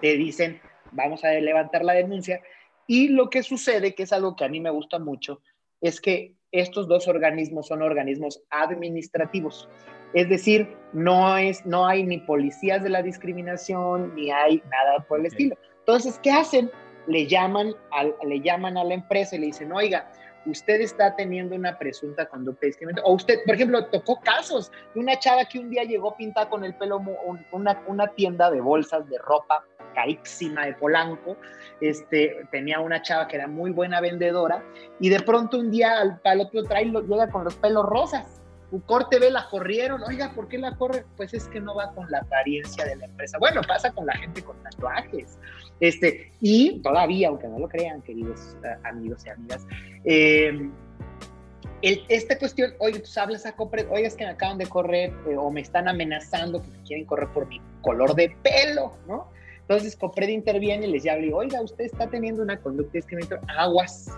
[0.00, 0.60] te dicen,
[0.92, 2.40] vamos a levantar la denuncia,
[2.86, 5.40] y lo que sucede, que es algo que a mí me gusta mucho,
[5.84, 9.68] es que estos dos organismos son organismos administrativos.
[10.14, 15.20] Es decir, no, es, no hay ni policías de la discriminación, ni hay nada por
[15.20, 15.56] el estilo.
[15.80, 16.70] Entonces, ¿qué hacen?
[17.06, 20.10] Le llaman, al, le llaman a la empresa y le dicen, oiga,
[20.46, 23.10] usted está teniendo una presunta conducta discriminatoria.
[23.10, 26.64] O usted, por ejemplo, tocó casos de una chava que un día llegó pintada con
[26.64, 27.02] el pelo,
[27.52, 31.36] una, una tienda de bolsas de ropa carísima de Polanco,
[31.80, 34.62] este, tenía una chava que era muy buena vendedora
[35.00, 38.40] y de pronto un día al, al otro trae, llega con los pelos rosas.
[38.70, 40.02] Un corte ve, la corrieron.
[40.02, 41.04] Oiga, ¿por qué la corre?
[41.16, 43.38] Pues es que no va con la apariencia de la empresa.
[43.38, 45.38] Bueno, pasa con la gente con tatuajes.
[45.78, 49.64] Este, y todavía, aunque no lo crean, queridos eh, amigos y amigas,
[50.04, 50.70] eh,
[51.82, 55.36] esta cuestión, oye, tú hablas a Copred, oye, es que me acaban de correr eh,
[55.36, 59.30] o me están amenazando que quieren correr por mi color de pelo, ¿no?
[59.68, 64.10] Entonces Copred interviene y les habla, oiga, usted está teniendo una conducta discriminatoria, aguas.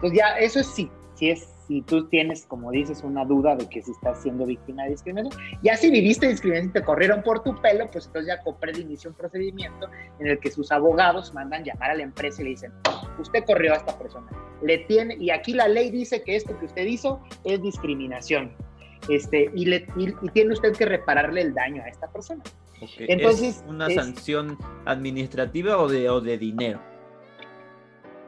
[0.00, 3.68] Pues ya, eso es sí, sí es, si tú tienes, como dices, una duda de
[3.68, 7.42] que si estás siendo víctima de discriminación, ya si viviste discriminación y te corrieron por
[7.42, 11.64] tu pelo, pues entonces ya Copred inicia un procedimiento en el que sus abogados mandan
[11.64, 12.72] llamar a la empresa y le dicen,
[13.18, 14.26] usted corrió a esta persona,
[14.62, 18.52] le tiene, y aquí la ley dice que esto que usted hizo es discriminación,
[19.10, 22.42] este, y, le, y, tiene usted que repararle el daño a esta persona.
[22.98, 26.80] Entonces, ¿Es una sanción administrativa o de, o de dinero?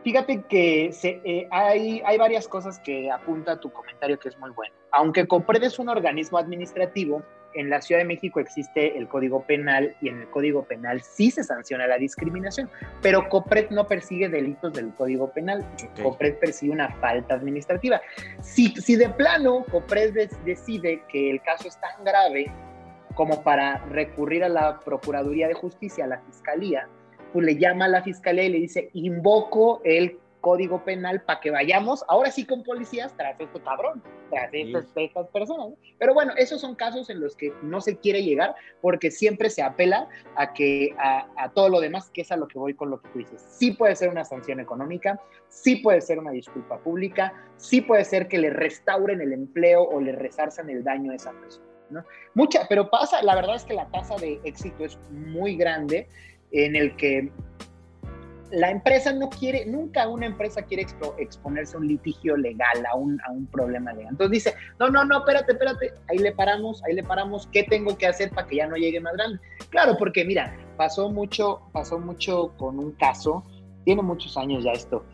[0.03, 4.39] Fíjate que se, eh, hay, hay varias cosas que apunta a tu comentario que es
[4.39, 4.75] muy bueno.
[4.93, 7.23] Aunque COPRED es un organismo administrativo,
[7.55, 11.31] en la Ciudad de México existe el Código Penal y en el Código Penal sí
[11.31, 12.71] se sanciona la discriminación,
[13.03, 15.67] pero COPRED no persigue delitos del Código Penal,
[16.03, 18.01] COPRED persigue una falta administrativa.
[18.41, 22.51] Si, si de plano COPRED decide que el caso es tan grave
[23.21, 26.89] como para recurrir a la Procuraduría de Justicia, a la Fiscalía,
[27.35, 31.51] pues le llama a la fiscalía y le dice, invoco el código penal para que
[31.51, 35.69] vayamos, ahora sí con policías, tras este cabrón, tras estas, personas.
[35.99, 39.61] Pero bueno, esos son casos en los que no se quiere llegar porque siempre se
[39.61, 43.03] apela a que a, todo lo demás, que es a lo que voy con lo
[43.03, 43.43] que tú dices.
[43.51, 48.29] Sí puede ser una sanción económica, sí puede ser una disculpa pública, sí puede ser
[48.29, 51.70] que le restauren el empleo o le resarzan el daño a esa persona.
[51.91, 52.05] ¿No?
[52.35, 56.09] Mucha, pero pasa, la verdad es que la tasa de éxito es muy grande
[56.53, 57.31] en el que
[58.51, 60.87] la empresa no quiere, nunca una empresa quiere
[61.19, 64.11] exponerse a un litigio legal, a un, a un problema legal.
[64.11, 67.97] Entonces dice, no, no, no, espérate, espérate, ahí le paramos, ahí le paramos, ¿qué tengo
[67.97, 69.39] que hacer para que ya no llegue más grande?
[69.71, 73.45] Claro, porque mira, pasó mucho, pasó mucho con un caso,
[73.85, 75.05] tiene muchos años ya esto,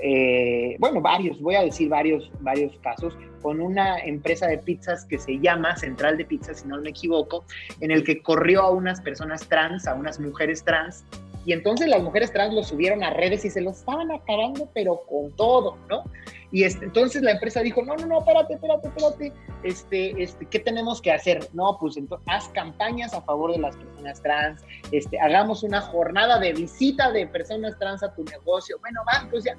[0.00, 5.18] eh, bueno, varios, voy a decir varios, varios casos, con una empresa de pizzas que
[5.18, 7.44] se llama Central de Pizzas, si no me equivoco,
[7.80, 11.04] en el que corrió a unas personas trans, a unas mujeres trans,
[11.44, 15.02] y entonces las mujeres trans lo subieron a redes y se lo estaban acabando, pero
[15.08, 16.04] con todo, ¿no?
[16.50, 19.32] Y este, entonces la empresa dijo, no, no, no, espérate, espérate, espérate,
[19.64, 21.46] este, este, ¿qué tenemos que hacer?
[21.52, 26.38] No, pues entonces, haz campañas a favor de las personas trans, este, hagamos una jornada
[26.38, 29.56] de visita de personas trans a tu negocio, bueno, va, pues ya,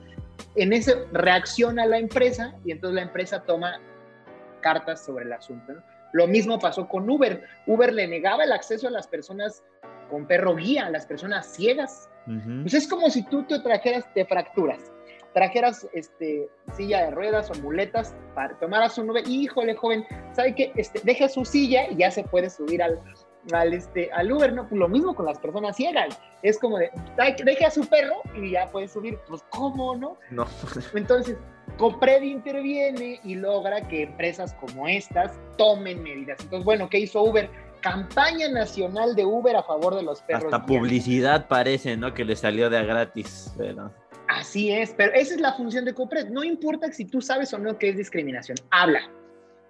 [0.56, 3.80] en ese reacciona la empresa y entonces la empresa toma
[4.62, 5.74] cartas sobre el asunto.
[6.12, 7.44] Lo mismo pasó con Uber.
[7.68, 9.64] Uber le negaba el acceso a las personas
[10.10, 12.10] con perro guía, a las personas ciegas.
[12.62, 14.92] Pues es como si tú te trajeras, te fracturas,
[15.34, 20.72] trajeras este, silla de ruedas o muletas, para, tomaras un Uber, híjole joven, ¿sabe qué?
[20.76, 23.00] Este, deja su silla y ya se puede subir al,
[23.54, 24.68] al, este, al Uber, ¿no?
[24.68, 26.20] Pues lo mismo con las personas ciegas.
[26.42, 26.90] Es como de,
[27.44, 29.18] deje a su perro y ya puede subir.
[29.28, 30.18] Pues, ¿cómo, no?
[30.32, 30.48] No.
[30.94, 31.38] Entonces,
[31.78, 36.40] Copred interviene y logra que empresas como estas tomen medidas.
[36.42, 37.50] Entonces, bueno, ¿qué hizo Uber?
[37.82, 40.46] Campaña nacional de Uber a favor de los perros.
[40.46, 42.14] Hasta publicidad parece, ¿no?
[42.14, 43.92] Que le salió de a gratis, pero...
[44.30, 46.30] Así es, pero esa es la función de Copred.
[46.30, 48.58] No importa si tú sabes o no que es discriminación.
[48.70, 49.02] Habla.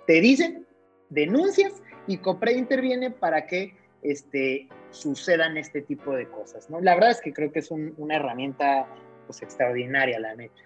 [0.06, 0.68] Te dicen,
[1.10, 6.82] denuncias y COPRED interviene para que este, sucedan este tipo de cosas, ¿no?
[6.82, 8.86] La verdad es que creo que es una herramienta
[9.28, 10.62] pues, extraordinaria, la neta.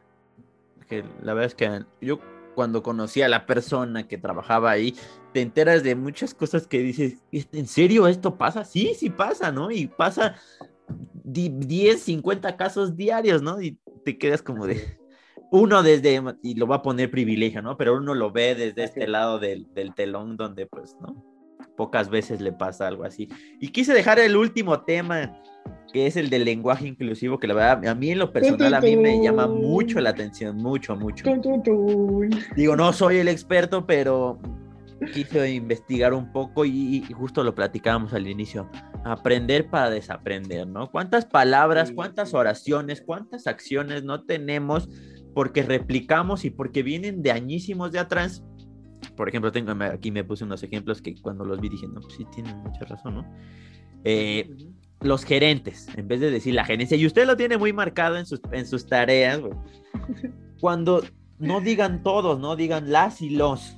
[0.89, 2.19] Que la verdad es que yo
[2.55, 4.95] cuando conocí a la persona que trabajaba ahí,
[5.33, 8.65] te enteras de muchas cosas que dices, ¿en serio esto pasa?
[8.65, 9.69] Sí, sí pasa, ¿no?
[9.69, 10.35] Y pasa
[11.23, 13.61] 10, 50 casos diarios, ¿no?
[13.61, 14.97] Y te quedas como de,
[15.51, 17.77] uno desde, y lo va a poner privilegio, ¿no?
[17.77, 21.33] Pero uno lo ve desde este lado del, del telón donde pues, ¿no?
[21.75, 23.29] pocas veces le pasa algo así.
[23.59, 25.41] Y quise dejar el último tema,
[25.91, 28.81] que es el del lenguaje inclusivo, que la verdad, a mí en lo personal, a
[28.81, 31.25] mí me llama mucho la atención, mucho, mucho.
[32.55, 34.39] Digo, no soy el experto, pero
[35.11, 38.69] quise investigar un poco y, justo lo platicábamos al inicio,
[39.03, 40.91] aprender para desaprender, ¿no?
[40.91, 44.89] ¿Cuántas palabras, cuántas oraciones, cuántas acciones no tenemos
[45.33, 48.43] porque replicamos y porque vienen de añísimos de atrás
[49.15, 52.15] por ejemplo, tengo, aquí me puse unos ejemplos que cuando los vi dije, no, pues
[52.15, 53.33] sí tienen mucha razón, ¿no?
[54.03, 54.49] Eh,
[55.01, 58.25] los gerentes, en vez de decir la gerencia, y usted lo tiene muy marcado en
[58.25, 59.41] sus, en sus tareas,
[60.59, 61.03] cuando
[61.39, 63.77] no digan todos, no digan las y los,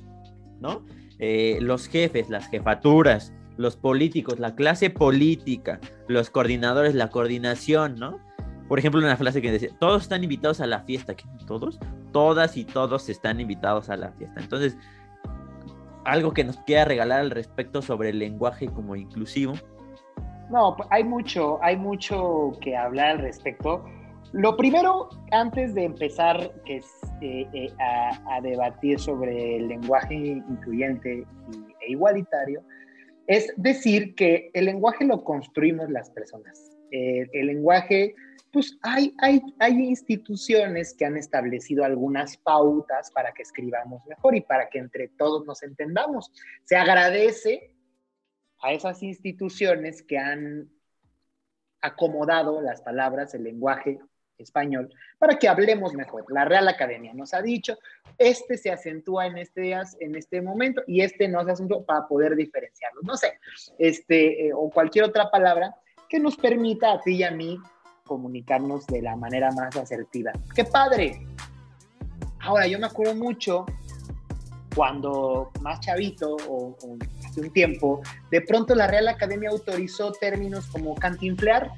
[0.60, 0.84] ¿no?
[1.18, 8.20] Eh, los jefes, las jefaturas, los políticos, la clase política, los coordinadores, la coordinación, ¿no?
[8.68, 11.14] Por ejemplo, una frase que decía, todos están invitados a la fiesta.
[11.46, 11.78] ¿Todos?
[12.12, 14.40] Todas y todos están invitados a la fiesta.
[14.40, 14.76] Entonces,
[16.04, 19.54] algo que nos quiera regalar al respecto sobre el lenguaje como inclusivo.
[20.50, 23.84] No, hay mucho, hay mucho que hablar al respecto.
[24.32, 26.86] Lo primero, antes de empezar que es,
[27.20, 31.26] eh, eh, a, debatir sobre el lenguaje incluyente
[31.80, 32.62] e igualitario,
[33.26, 36.70] es decir que el lenguaje lo construimos las personas.
[36.90, 38.14] Eh, el lenguaje
[38.52, 44.40] pues hay, hay, hay instituciones que han establecido algunas pautas para que escribamos mejor y
[44.40, 46.32] para que entre todos nos entendamos.
[46.64, 47.74] Se agradece
[48.62, 50.70] a esas instituciones que han
[51.82, 54.00] acomodado las palabras, el lenguaje
[54.38, 56.24] español, para que hablemos mejor.
[56.28, 57.78] La Real Academia nos ha dicho,
[58.18, 62.36] este se acentúa en este, en este momento y este no se acentúa para poder
[62.36, 63.04] diferenciarlos.
[63.04, 63.38] No sé,
[63.78, 65.74] este, eh, o cualquier otra palabra
[66.08, 67.58] que nos permita a ti y a mí
[68.04, 70.32] comunicarnos de la manera más asertiva.
[70.54, 71.26] ¡Qué padre!
[72.40, 73.66] Ahora, yo me acuerdo mucho
[74.74, 76.76] cuando más chavito o,
[77.26, 81.72] hace un tiempo, de pronto la Real Academia autorizó términos como cantinflear,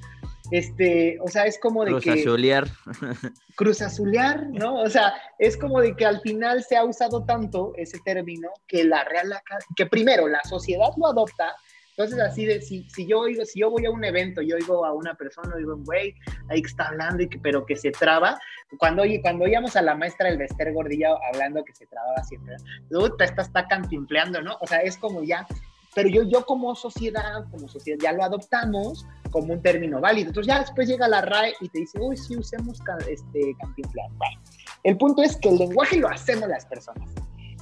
[0.51, 2.11] este, o sea, es como de que...
[2.11, 2.69] azulear.
[3.57, 4.77] Cruz azulear, ¿no?
[4.81, 8.85] O sea, es como de que al final se ha usado tanto ese término que
[8.85, 11.55] la Real Academia, que primero la sociedad lo adopta,
[11.99, 14.87] entonces, así de, si, si, yo oigo, si yo voy a un evento, yo oigo
[14.87, 16.15] a una persona, digo, güey,
[16.49, 18.39] ahí que está hablando, y que, pero que se traba.
[18.79, 22.55] Cuando, cuando oíamos a la maestra del Bester Gordillo hablando que se trababa siempre,
[22.89, 24.57] te esta está cantinfleando, ¿no?
[24.61, 25.45] O sea, es como ya,
[25.93, 30.29] pero yo, yo como sociedad, como sociedad, ya lo adoptamos como un término válido.
[30.29, 34.11] Entonces ya después llega la RAE y te dice, uy, sí, usemos este, cantinflear.
[34.13, 34.41] Bueno,
[34.85, 37.09] el punto es que el lenguaje lo hacemos las personas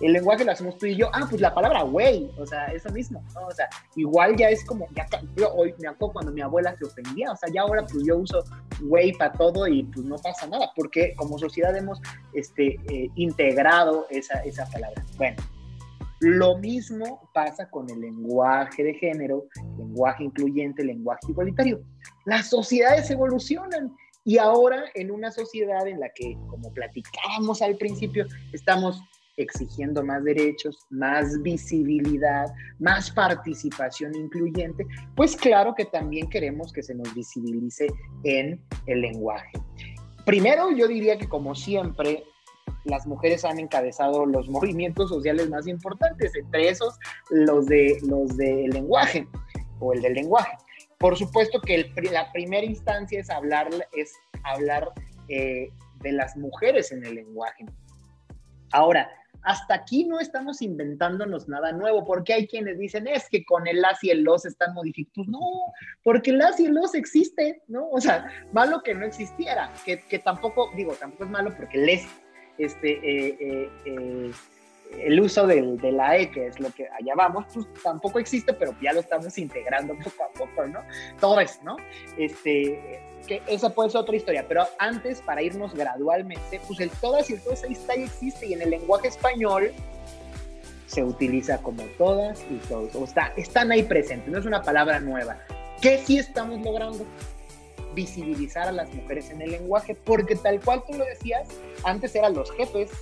[0.00, 2.90] el lenguaje lo hacemos tú y yo, ah, pues la palabra güey, o sea, eso
[2.90, 3.46] mismo, ¿no?
[3.46, 5.06] O sea, igual ya es como, ya
[5.36, 8.18] yo hoy me acuerdo cuando mi abuela se ofendía, o sea, ya ahora pues yo
[8.18, 8.44] uso
[8.80, 12.00] güey para todo y pues no pasa nada, porque como sociedad hemos
[12.34, 15.02] este, eh, integrado esa, esa palabra.
[15.16, 15.36] Bueno,
[16.20, 19.46] lo mismo pasa con el lenguaje de género,
[19.78, 21.82] lenguaje incluyente, lenguaje igualitario.
[22.24, 23.94] Las sociedades evolucionan
[24.24, 29.00] y ahora en una sociedad en la que, como platicábamos al principio, estamos
[29.36, 32.46] exigiendo más derechos, más visibilidad,
[32.78, 37.86] más participación incluyente, pues claro que también queremos que se nos visibilice
[38.24, 39.52] en el lenguaje.
[40.24, 42.24] Primero, yo diría que como siempre,
[42.84, 46.98] las mujeres han encabezado los movimientos sociales más importantes, entre esos
[47.30, 49.26] los de los del lenguaje
[49.80, 50.56] o el del lenguaje.
[50.98, 54.12] Por supuesto que la primera instancia es hablar, es
[54.44, 54.92] hablar
[55.28, 57.66] eh, de las mujeres en el lenguaje.
[58.72, 59.08] Ahora,
[59.46, 63.84] hasta aquí no estamos inventándonos nada nuevo, porque hay quienes dicen, es que con el
[63.84, 65.28] as y el los están modificados.
[65.28, 65.40] No,
[66.02, 67.88] porque el as y el los existe, ¿no?
[67.90, 72.08] O sea, malo que no existiera, que, tampoco, digo, tampoco es malo porque les,
[72.58, 74.30] este, eh, eh, eh,
[75.00, 78.52] el uso del, de la E, que es lo que allá vamos, pues tampoco existe,
[78.52, 80.80] pero ya lo estamos integrando poco a poco, ¿no?
[81.20, 81.76] Todo eso, ¿no?
[82.16, 87.28] Este, que esa puede ser otra historia, pero antes, para irnos gradualmente, pues el todas
[87.30, 89.72] y el todas ahí está y existe, y en el lenguaje español
[90.86, 95.00] se utiliza como todas y todos, o está, están ahí presentes, no es una palabra
[95.00, 95.38] nueva.
[95.82, 97.04] ¿Qué sí estamos logrando?
[97.96, 101.48] Visibilizar a las mujeres en el lenguaje, porque tal cual tú lo decías,
[101.82, 102.92] antes eran los jefes,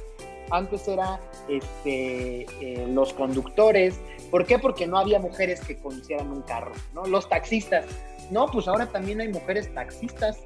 [0.51, 4.01] antes era este, eh, los conductores.
[4.31, 4.59] ¿Por qué?
[4.59, 7.05] Porque no había mujeres que conducieran un carro, ¿no?
[7.07, 7.85] Los taxistas.
[8.31, 10.39] No, pues ahora también hay mujeres taxistas.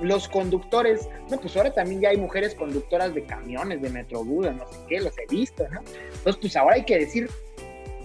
[0.00, 4.66] Los conductores, no, pues ahora también ya hay mujeres conductoras de camiones, de metrobús, no
[4.70, 5.80] sé qué, los he visto, ¿no?
[5.80, 7.30] Entonces, pues ahora hay que decir,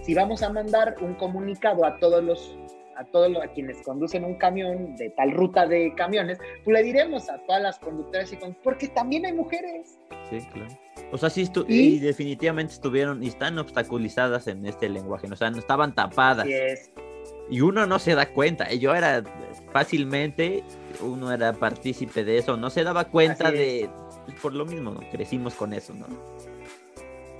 [0.04, 2.56] si vamos a mandar un comunicado a todos los
[2.96, 7.28] a todos a quienes conducen un camión de tal ruta de camiones, pues le diremos
[7.28, 9.98] a todas las conductoras y porque también hay mujeres.
[10.28, 10.70] Sí, claro.
[11.12, 11.98] O sea, sí, ¿Y?
[11.98, 16.46] definitivamente estuvieron y están obstaculizadas en este lenguaje, o sea, no estaban tapadas.
[17.50, 18.72] Y uno no se da cuenta.
[18.72, 19.24] Yo era
[19.72, 20.62] fácilmente,
[21.00, 23.90] uno era partícipe de eso, no se daba cuenta de,
[24.40, 25.00] por lo mismo, ¿no?
[25.10, 26.06] crecimos con eso, ¿no?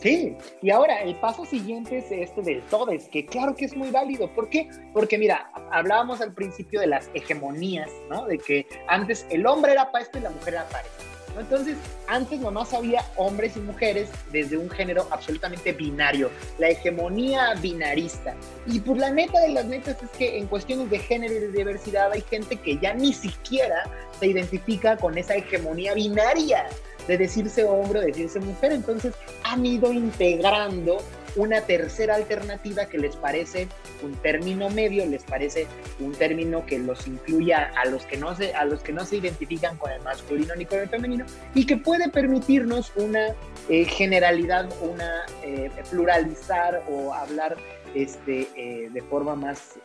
[0.00, 3.90] Sí, y ahora el paso siguiente es este del todes, que claro que es muy
[3.90, 4.32] válido.
[4.32, 4.70] ¿Por qué?
[4.94, 8.24] Porque mira, hablábamos al principio de las hegemonías, ¿no?
[8.24, 11.19] De que antes el hombre era para esto y la mujer era para esto.
[11.38, 11.76] Entonces,
[12.06, 18.34] antes nomás había hombres y mujeres desde un género absolutamente binario, la hegemonía binarista.
[18.66, 21.48] Y pues la neta de las netas es que en cuestiones de género y de
[21.48, 23.84] diversidad hay gente que ya ni siquiera
[24.18, 26.66] se identifica con esa hegemonía binaria
[27.06, 28.72] de decirse hombre o decirse mujer.
[28.72, 29.14] Entonces
[29.44, 30.98] han ido integrando
[31.36, 33.68] una tercera alternativa que les parece
[34.02, 35.66] un término medio, les parece
[35.98, 39.16] un término que los incluya a los que no se, a los que no se
[39.16, 41.24] identifican con el masculino ni con el femenino
[41.54, 43.34] y que puede permitirnos una
[43.68, 47.56] eh, generalidad, una eh, pluralizar o hablar
[47.94, 49.78] este, eh, de forma más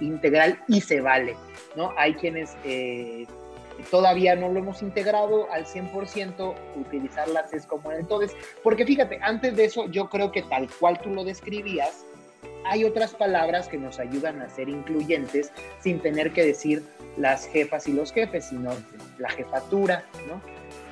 [0.00, 1.34] integral y se vale,
[1.74, 1.92] ¿no?
[1.96, 2.50] Hay quienes
[3.90, 9.56] todavía no lo hemos integrado al 100%, utilizarlas es como en entonces, porque fíjate, antes
[9.56, 12.04] de eso yo creo que tal cual tú lo describías,
[12.64, 16.82] hay otras palabras que nos ayudan a ser incluyentes sin tener que decir
[17.16, 18.70] las jefas y los jefes, sino
[19.18, 20.40] la jefatura, ¿no?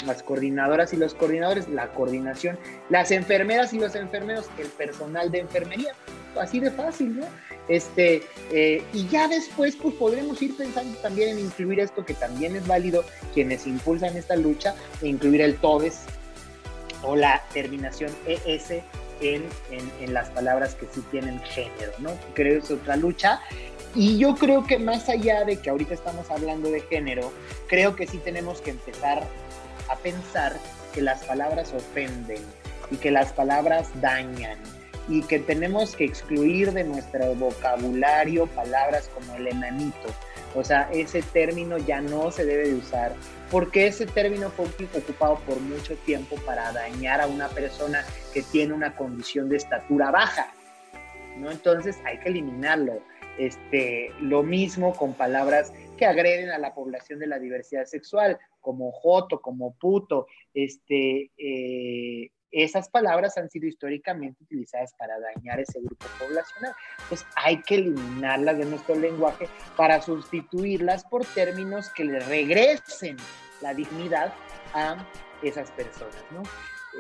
[0.07, 2.59] Las coordinadoras y los coordinadores, la coordinación,
[2.89, 5.93] las enfermeras y los enfermeros, el personal de enfermería,
[6.41, 7.27] así de fácil, ¿no?
[7.71, 12.57] Este, eh, y ya después, pues podremos ir pensando también en incluir esto que también
[12.57, 16.01] es válido, quienes impulsan esta lucha, e incluir el TODES
[17.05, 18.83] o la terminación ES
[19.21, 22.11] en, en, las palabras que sí tienen género, ¿no?
[22.35, 23.41] Creo que es otra lucha.
[23.95, 27.33] Y yo creo que más allá de que ahorita estamos hablando de género,
[27.69, 29.23] creo que sí tenemos que empezar
[29.89, 30.59] a pensar
[30.93, 32.43] que las palabras ofenden
[32.91, 34.59] y que las palabras dañan
[35.11, 40.09] y que tenemos que excluir de nuestro vocabulario palabras como el enanito.
[40.55, 43.13] O sea, ese término ya no se debe de usar
[43.51, 48.73] porque ese término fue ocupado por mucho tiempo para dañar a una persona que tiene
[48.73, 50.53] una condición de estatura baja.
[51.37, 51.51] ¿no?
[51.51, 53.03] Entonces hay que eliminarlo.
[53.39, 58.93] Este, lo mismo con palabras que agreden a la población de la diversidad sexual, como
[58.93, 66.07] joto, como puto, este, eh, esas palabras han sido históricamente utilizadas para dañar ese grupo
[66.19, 66.75] poblacional.
[67.09, 73.17] Pues hay que eliminarlas de nuestro lenguaje para sustituirlas por términos que le regresen
[73.61, 74.33] la dignidad
[74.75, 75.07] a
[75.43, 76.43] esas personas, ¿no?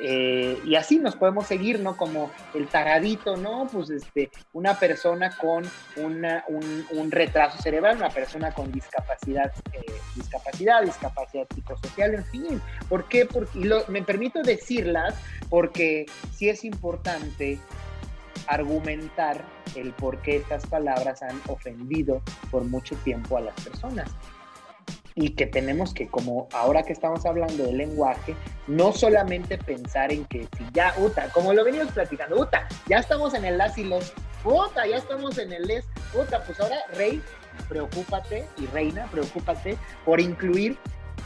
[0.02, 1.96] Eh, y así nos podemos seguir, ¿no?
[1.96, 3.68] Como el taradito, ¿no?
[3.70, 5.64] Pues este, una persona con
[5.96, 9.84] una, un, retraso cerebral, una persona con discapacidad, eh,
[10.16, 12.62] discapacidad, discapacidad psicosocial, en fin.
[12.88, 13.26] ¿Por qué?
[13.26, 15.14] Porque, me permito decirlas
[15.50, 17.58] porque sí es importante
[18.46, 19.44] argumentar
[19.74, 24.10] el por qué estas palabras han ofendido por mucho tiempo a las personas
[25.14, 28.34] y que tenemos que, como ahora que estamos hablando del lenguaje,
[28.66, 33.34] no solamente pensar en que si ya, Uta, como lo venimos platicando, Uta, ya estamos
[33.34, 34.12] en el las y los,
[34.44, 37.22] Uta, ya estamos en el les, Uta, pues ahora, Rey,
[37.68, 40.78] preocúpate, y Reina, preocúpate por incluir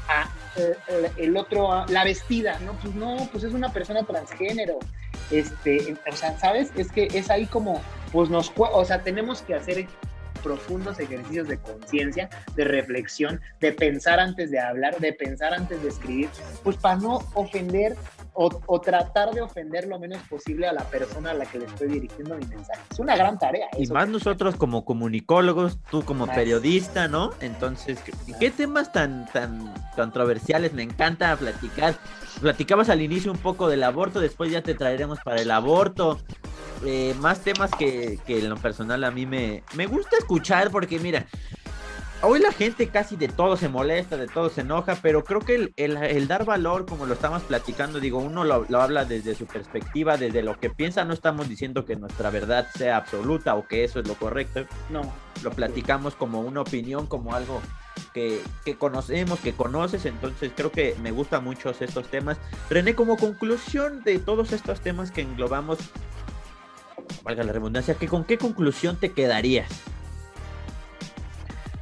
[0.08, 2.72] a eh, el otro, la vestida, ¿no?
[2.74, 4.78] Pues no, pues es una persona transgénero,
[5.30, 6.70] este, o sea, ¿sabes?
[6.76, 7.80] Es que es ahí como,
[8.12, 9.86] pues nos, o sea, tenemos que hacer
[10.44, 15.88] profundos ejercicios de conciencia, de reflexión, de pensar antes de hablar, de pensar antes de
[15.88, 16.28] escribir,
[16.62, 17.96] pues para no ofender
[18.34, 21.88] o, tratar de ofender lo menos posible a la persona a la que le estoy
[21.88, 22.80] dirigiendo mi mensaje.
[22.90, 23.68] Es una gran tarea.
[23.78, 27.30] Y más nosotros como comunicólogos, tú como periodista, ¿no?
[27.40, 27.98] Entonces,
[28.40, 30.72] ¿qué, temas tan, tan controversiales?
[30.72, 31.94] Me encanta platicar.
[32.40, 36.18] Platicabas al inicio un poco del aborto, después ya te traeremos para el aborto.
[36.84, 40.98] Eh, más temas que, que, en lo personal a mí me, me gusta escuchar porque
[40.98, 41.26] mira,
[42.24, 45.72] hoy la gente casi de todo se molesta, de todo se enoja, pero creo que
[45.76, 50.42] el, dar valor, como lo estamos platicando, digo, uno lo, habla desde su perspectiva, desde
[50.42, 54.08] lo que piensa, no estamos diciendo que nuestra verdad sea absoluta o que eso es
[54.08, 54.66] lo correcto.
[54.90, 55.02] No.
[55.42, 57.60] Lo platicamos como una opinión, como algo
[58.14, 62.38] que, que, conocemos, que conoces, entonces creo que me gustan mucho estos temas.
[62.70, 65.78] René, como conclusión de todos estos temas que englobamos,
[67.24, 69.68] valga la redundancia, que con qué conclusión te quedarías?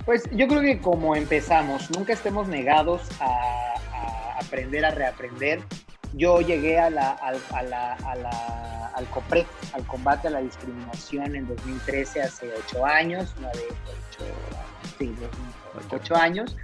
[0.06, 3.74] Pues yo creo que como empezamos, nunca estemos negados a,
[4.40, 5.60] aprender, a reaprender.
[6.14, 11.48] Yo llegué a la, al, a la, al COPRED, al combate a la discriminación en
[11.48, 14.24] 2013, hace ocho años, de ocho,
[14.98, 15.14] sí,
[15.90, 16.56] ocho años.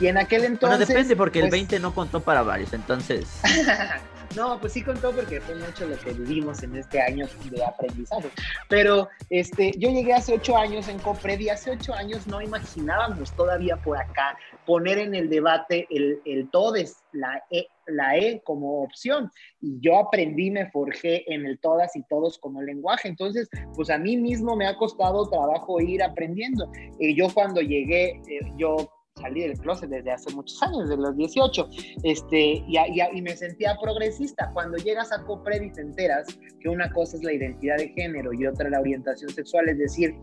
[0.00, 0.78] Y en aquel entonces...
[0.78, 3.40] Bueno, depende porque el 20 pues no contó para varios, entonces...
[4.36, 8.28] No, pues sí contó porque fue mucho lo que vivimos en este año de aprendizaje.
[8.68, 13.32] Pero este, yo llegué hace ocho años en Copred y hace ocho años no imaginábamos
[13.32, 18.82] todavía por acá poner en el debate el, el todes, la e, la E como
[18.82, 19.30] opción.
[19.62, 23.08] Y yo aprendí, me forjé en el todas y todos como lenguaje.
[23.08, 26.70] Entonces, pues a mí mismo me ha costado trabajo ir aprendiendo.
[26.98, 28.90] y yo cuando llegué, eh, yo
[29.20, 31.68] salí del closet desde hace muchos años, desde los 18,
[32.04, 32.76] este, y,
[33.14, 34.50] y, me sentía progresista.
[34.52, 36.26] Cuando llegas a Copred y te enteras
[36.60, 40.14] que una cosa es la identidad de género y otra la orientación sexual, es decir,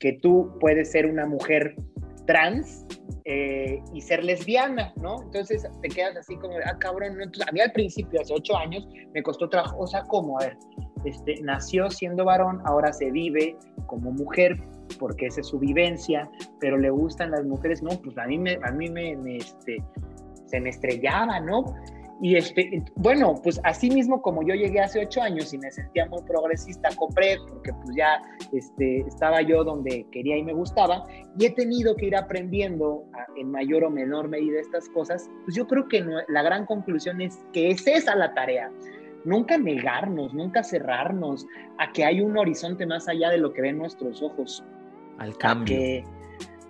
[0.00, 1.74] que tú puedes ser una mujer
[2.26, 2.86] trans
[3.24, 5.22] eh, y ser lesbiana, ¿no?
[5.22, 9.22] Entonces te quedas así como, ah, cabrón, a mí al principio, hace ocho años, me
[9.22, 10.38] costó trabajo, o sea, ¿cómo?
[10.38, 10.56] A ver,
[11.04, 13.56] este, nació siendo varón, ahora se vive
[13.86, 14.58] como mujer,
[14.98, 16.30] porque esa es su vivencia,
[16.60, 19.82] pero le gustan las mujeres, no, pues a mí me, a mí me, este,
[20.46, 21.64] se me estrellaba, ¿no?
[22.20, 26.06] Y este, bueno, pues así mismo como yo llegué hace ocho años y me sentía
[26.06, 28.20] muy progresista, compré, porque pues ya
[28.52, 31.06] este, estaba yo donde quería y me gustaba,
[31.38, 33.04] y he tenido que ir aprendiendo
[33.36, 37.38] en mayor o menor medida estas cosas, pues yo creo que la gran conclusión es
[37.52, 38.70] que es esa la tarea.
[39.24, 41.46] Nunca negarnos, nunca cerrarnos
[41.78, 44.64] a que hay un horizonte más allá de lo que ven nuestros ojos
[45.18, 46.04] al cambio.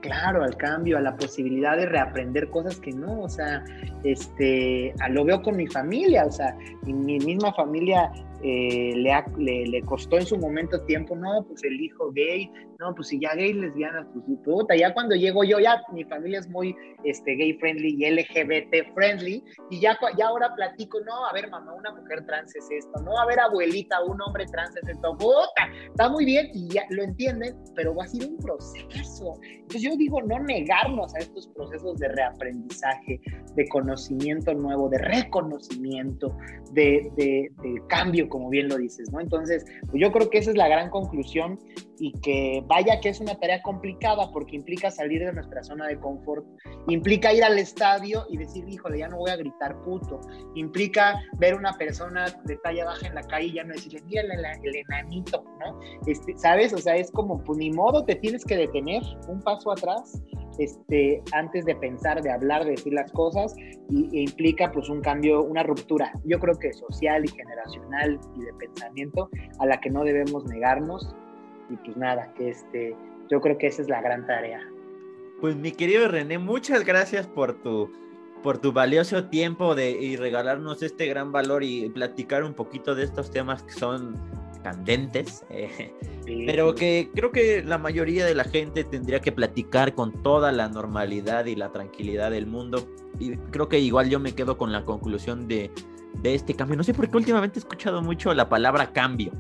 [0.01, 3.65] claro, al cambio, a la posibilidad de reaprender cosas que no, o sea,
[4.05, 8.11] este, lo veo con mi familia, o sea, mi misma familia
[8.43, 13.09] eh, le, le, costó en su momento tiempo, no, pues el hijo gay, no, pues
[13.09, 16.77] si ya gay, lesbiana, pues puta, ya cuando llego yo, ya mi familia es muy
[17.03, 21.75] este, gay friendly y LGBT friendly, y ya, ya ahora platico, no, a ver mamá,
[21.75, 25.69] una mujer trans es esto, no, a ver abuelita, un hombre trans es esto, puta,
[25.89, 29.35] está muy bien y ya lo entienden, pero va a ser un proceso.
[29.43, 33.21] Entonces yo digo, no negarnos a estos procesos de reaprendizaje,
[33.57, 36.37] de conocimiento nuevo, de reconocimiento,
[36.73, 39.21] de, de, de cambio como bien lo dices, ¿no?
[39.21, 41.59] Entonces, pues yo creo que esa es la gran conclusión
[41.99, 45.99] y que vaya que es una tarea complicada porque implica salir de nuestra zona de
[45.99, 46.47] confort,
[46.89, 50.21] implica ir al estadio y decir, híjole, ya no voy a gritar puto,
[50.55, 54.23] implica ver una persona de talla baja en la calle y ya no decirle, mira
[54.23, 55.81] el, enanito, ¿no?
[56.07, 56.73] Este, ¿Sabes?
[56.73, 60.23] O sea, es como, pues ni modo, te tienes que detener un paso atrás
[60.59, 63.55] este, antes de pensar, de hablar, de decir las cosas,
[63.89, 68.41] y, e implica pues un cambio, una ruptura, yo creo que social y generacional y
[68.41, 71.15] de pensamiento a la que no debemos negarnos,
[71.71, 72.97] y pues nada, que este,
[73.31, 74.61] yo creo que esa es la gran tarea.
[75.41, 77.91] Pues mi querido René, muchas gracias por tu,
[78.43, 83.05] por tu valioso tiempo de, y regalarnos este gran valor y platicar un poquito de
[83.05, 84.17] estos temas que son
[84.63, 85.95] candentes, eh,
[86.47, 90.69] pero que creo que la mayoría de la gente tendría que platicar con toda la
[90.69, 92.89] normalidad y la tranquilidad del mundo.
[93.21, 95.71] Y creo que igual yo me quedo con la conclusión de,
[96.23, 96.77] de este cambio.
[96.77, 99.33] No sé por qué últimamente he escuchado mucho la palabra cambio.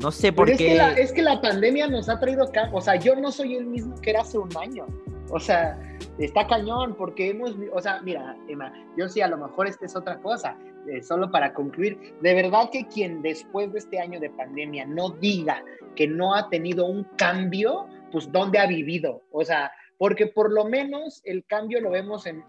[0.00, 0.52] No sé por qué.
[0.52, 2.78] Es que, la, es que la pandemia nos ha traído cambio.
[2.78, 4.86] O sea, yo no soy el mismo que era hace un año.
[5.30, 5.78] O sea,
[6.18, 9.96] está cañón porque hemos, o sea, mira, Emma, yo sí, a lo mejor esta es
[9.96, 14.30] otra cosa, eh, solo para concluir, de verdad que quien después de este año de
[14.30, 15.64] pandemia no diga
[15.96, 19.22] que no ha tenido un cambio, pues ¿dónde ha vivido?
[19.30, 19.72] O sea,
[20.02, 22.42] porque por lo menos el cambio lo vemos en,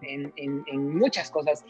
[0.98, 1.64] muchas cosas.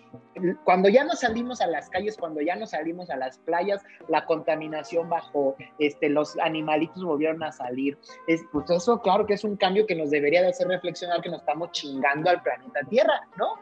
[0.63, 4.25] Cuando ya no salimos a las calles, cuando ya no salimos a las playas, la
[4.25, 7.97] contaminación bajó, este, los animalitos volvieron a salir.
[8.27, 11.27] Es, pues eso claro que es un cambio que nos debería de hacer reflexionar que
[11.27, 13.59] nos estamos chingando al planeta Tierra, ¿no?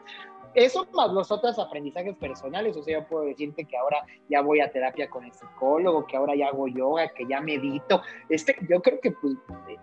[0.54, 4.60] Eso más los otros aprendizajes personales, o sea, yo puedo decirte que ahora ya voy
[4.60, 8.02] a terapia con el psicólogo, que ahora ya hago yoga, que ya medito.
[8.28, 9.34] Este, yo creo que pues,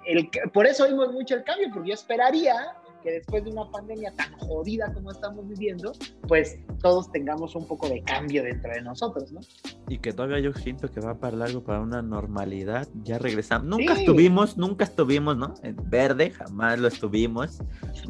[0.06, 2.74] el, por eso oímos mucho el cambio, porque yo esperaría
[3.04, 5.94] que después de una pandemia tan jodida como estamos viviendo,
[6.28, 9.40] pues todos tengamos un poco de cambio dentro de nosotros, ¿no?
[9.88, 12.88] Y que todavía yo siento que va para largo, para una normalidad.
[13.04, 13.68] Ya regresamos.
[13.68, 15.54] Nunca estuvimos, nunca estuvimos, ¿no?
[15.64, 17.60] En verde, jamás lo estuvimos.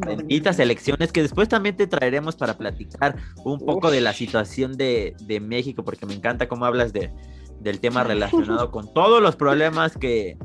[0.05, 5.15] Benditas elecciones que después también te traeremos para platicar un poco de la situación de,
[5.21, 7.11] de México, porque me encanta cómo hablas de,
[7.59, 10.37] del tema relacionado con todos los problemas que,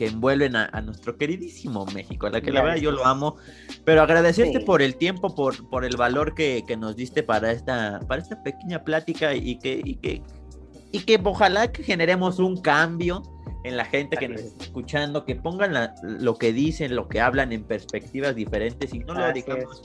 [0.00, 3.36] que envuelven a, nuestro queridísimo México, a la que la verdad yo lo amo,
[3.84, 8.22] pero agradecerte por el tiempo, por, por el valor que, nos diste para esta, para
[8.22, 10.22] esta pequeña plática y que, y que,
[10.90, 13.22] y que ojalá que generemos un cambio
[13.64, 17.52] en la gente que nos está escuchando, que pongan lo que dicen, lo que hablan
[17.52, 19.82] en perspectivas diferentes y no lo digamos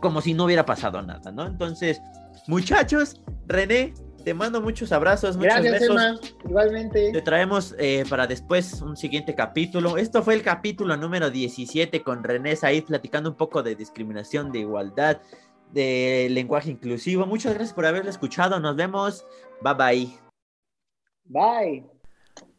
[0.00, 1.46] como si no hubiera pasado nada, ¿no?
[1.46, 2.02] Entonces,
[2.48, 6.18] muchachos, René, te mando muchos abrazos, muchos Gracias, Emma.
[6.44, 7.12] Igualmente.
[7.12, 9.96] Te traemos eh, para después un siguiente capítulo.
[9.96, 14.60] Esto fue el capítulo número 17 con René Said platicando un poco de discriminación, de
[14.60, 15.20] igualdad,
[15.72, 17.26] de lenguaje inclusivo.
[17.26, 18.60] Muchas gracias por haberlo escuchado.
[18.60, 19.24] Nos vemos.
[19.62, 20.18] Bye bye.
[21.24, 21.84] Bye.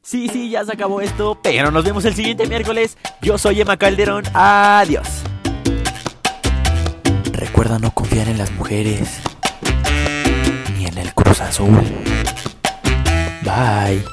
[0.01, 2.97] Sí, sí, ya se acabó esto, pero nos vemos el siguiente miércoles.
[3.21, 4.23] Yo soy Emma Calderón.
[4.33, 5.23] Adiós.
[7.33, 9.21] Recuerda no confiar en las mujeres.
[11.31, 11.71] Cruz Azul.
[13.45, 14.03] Bye.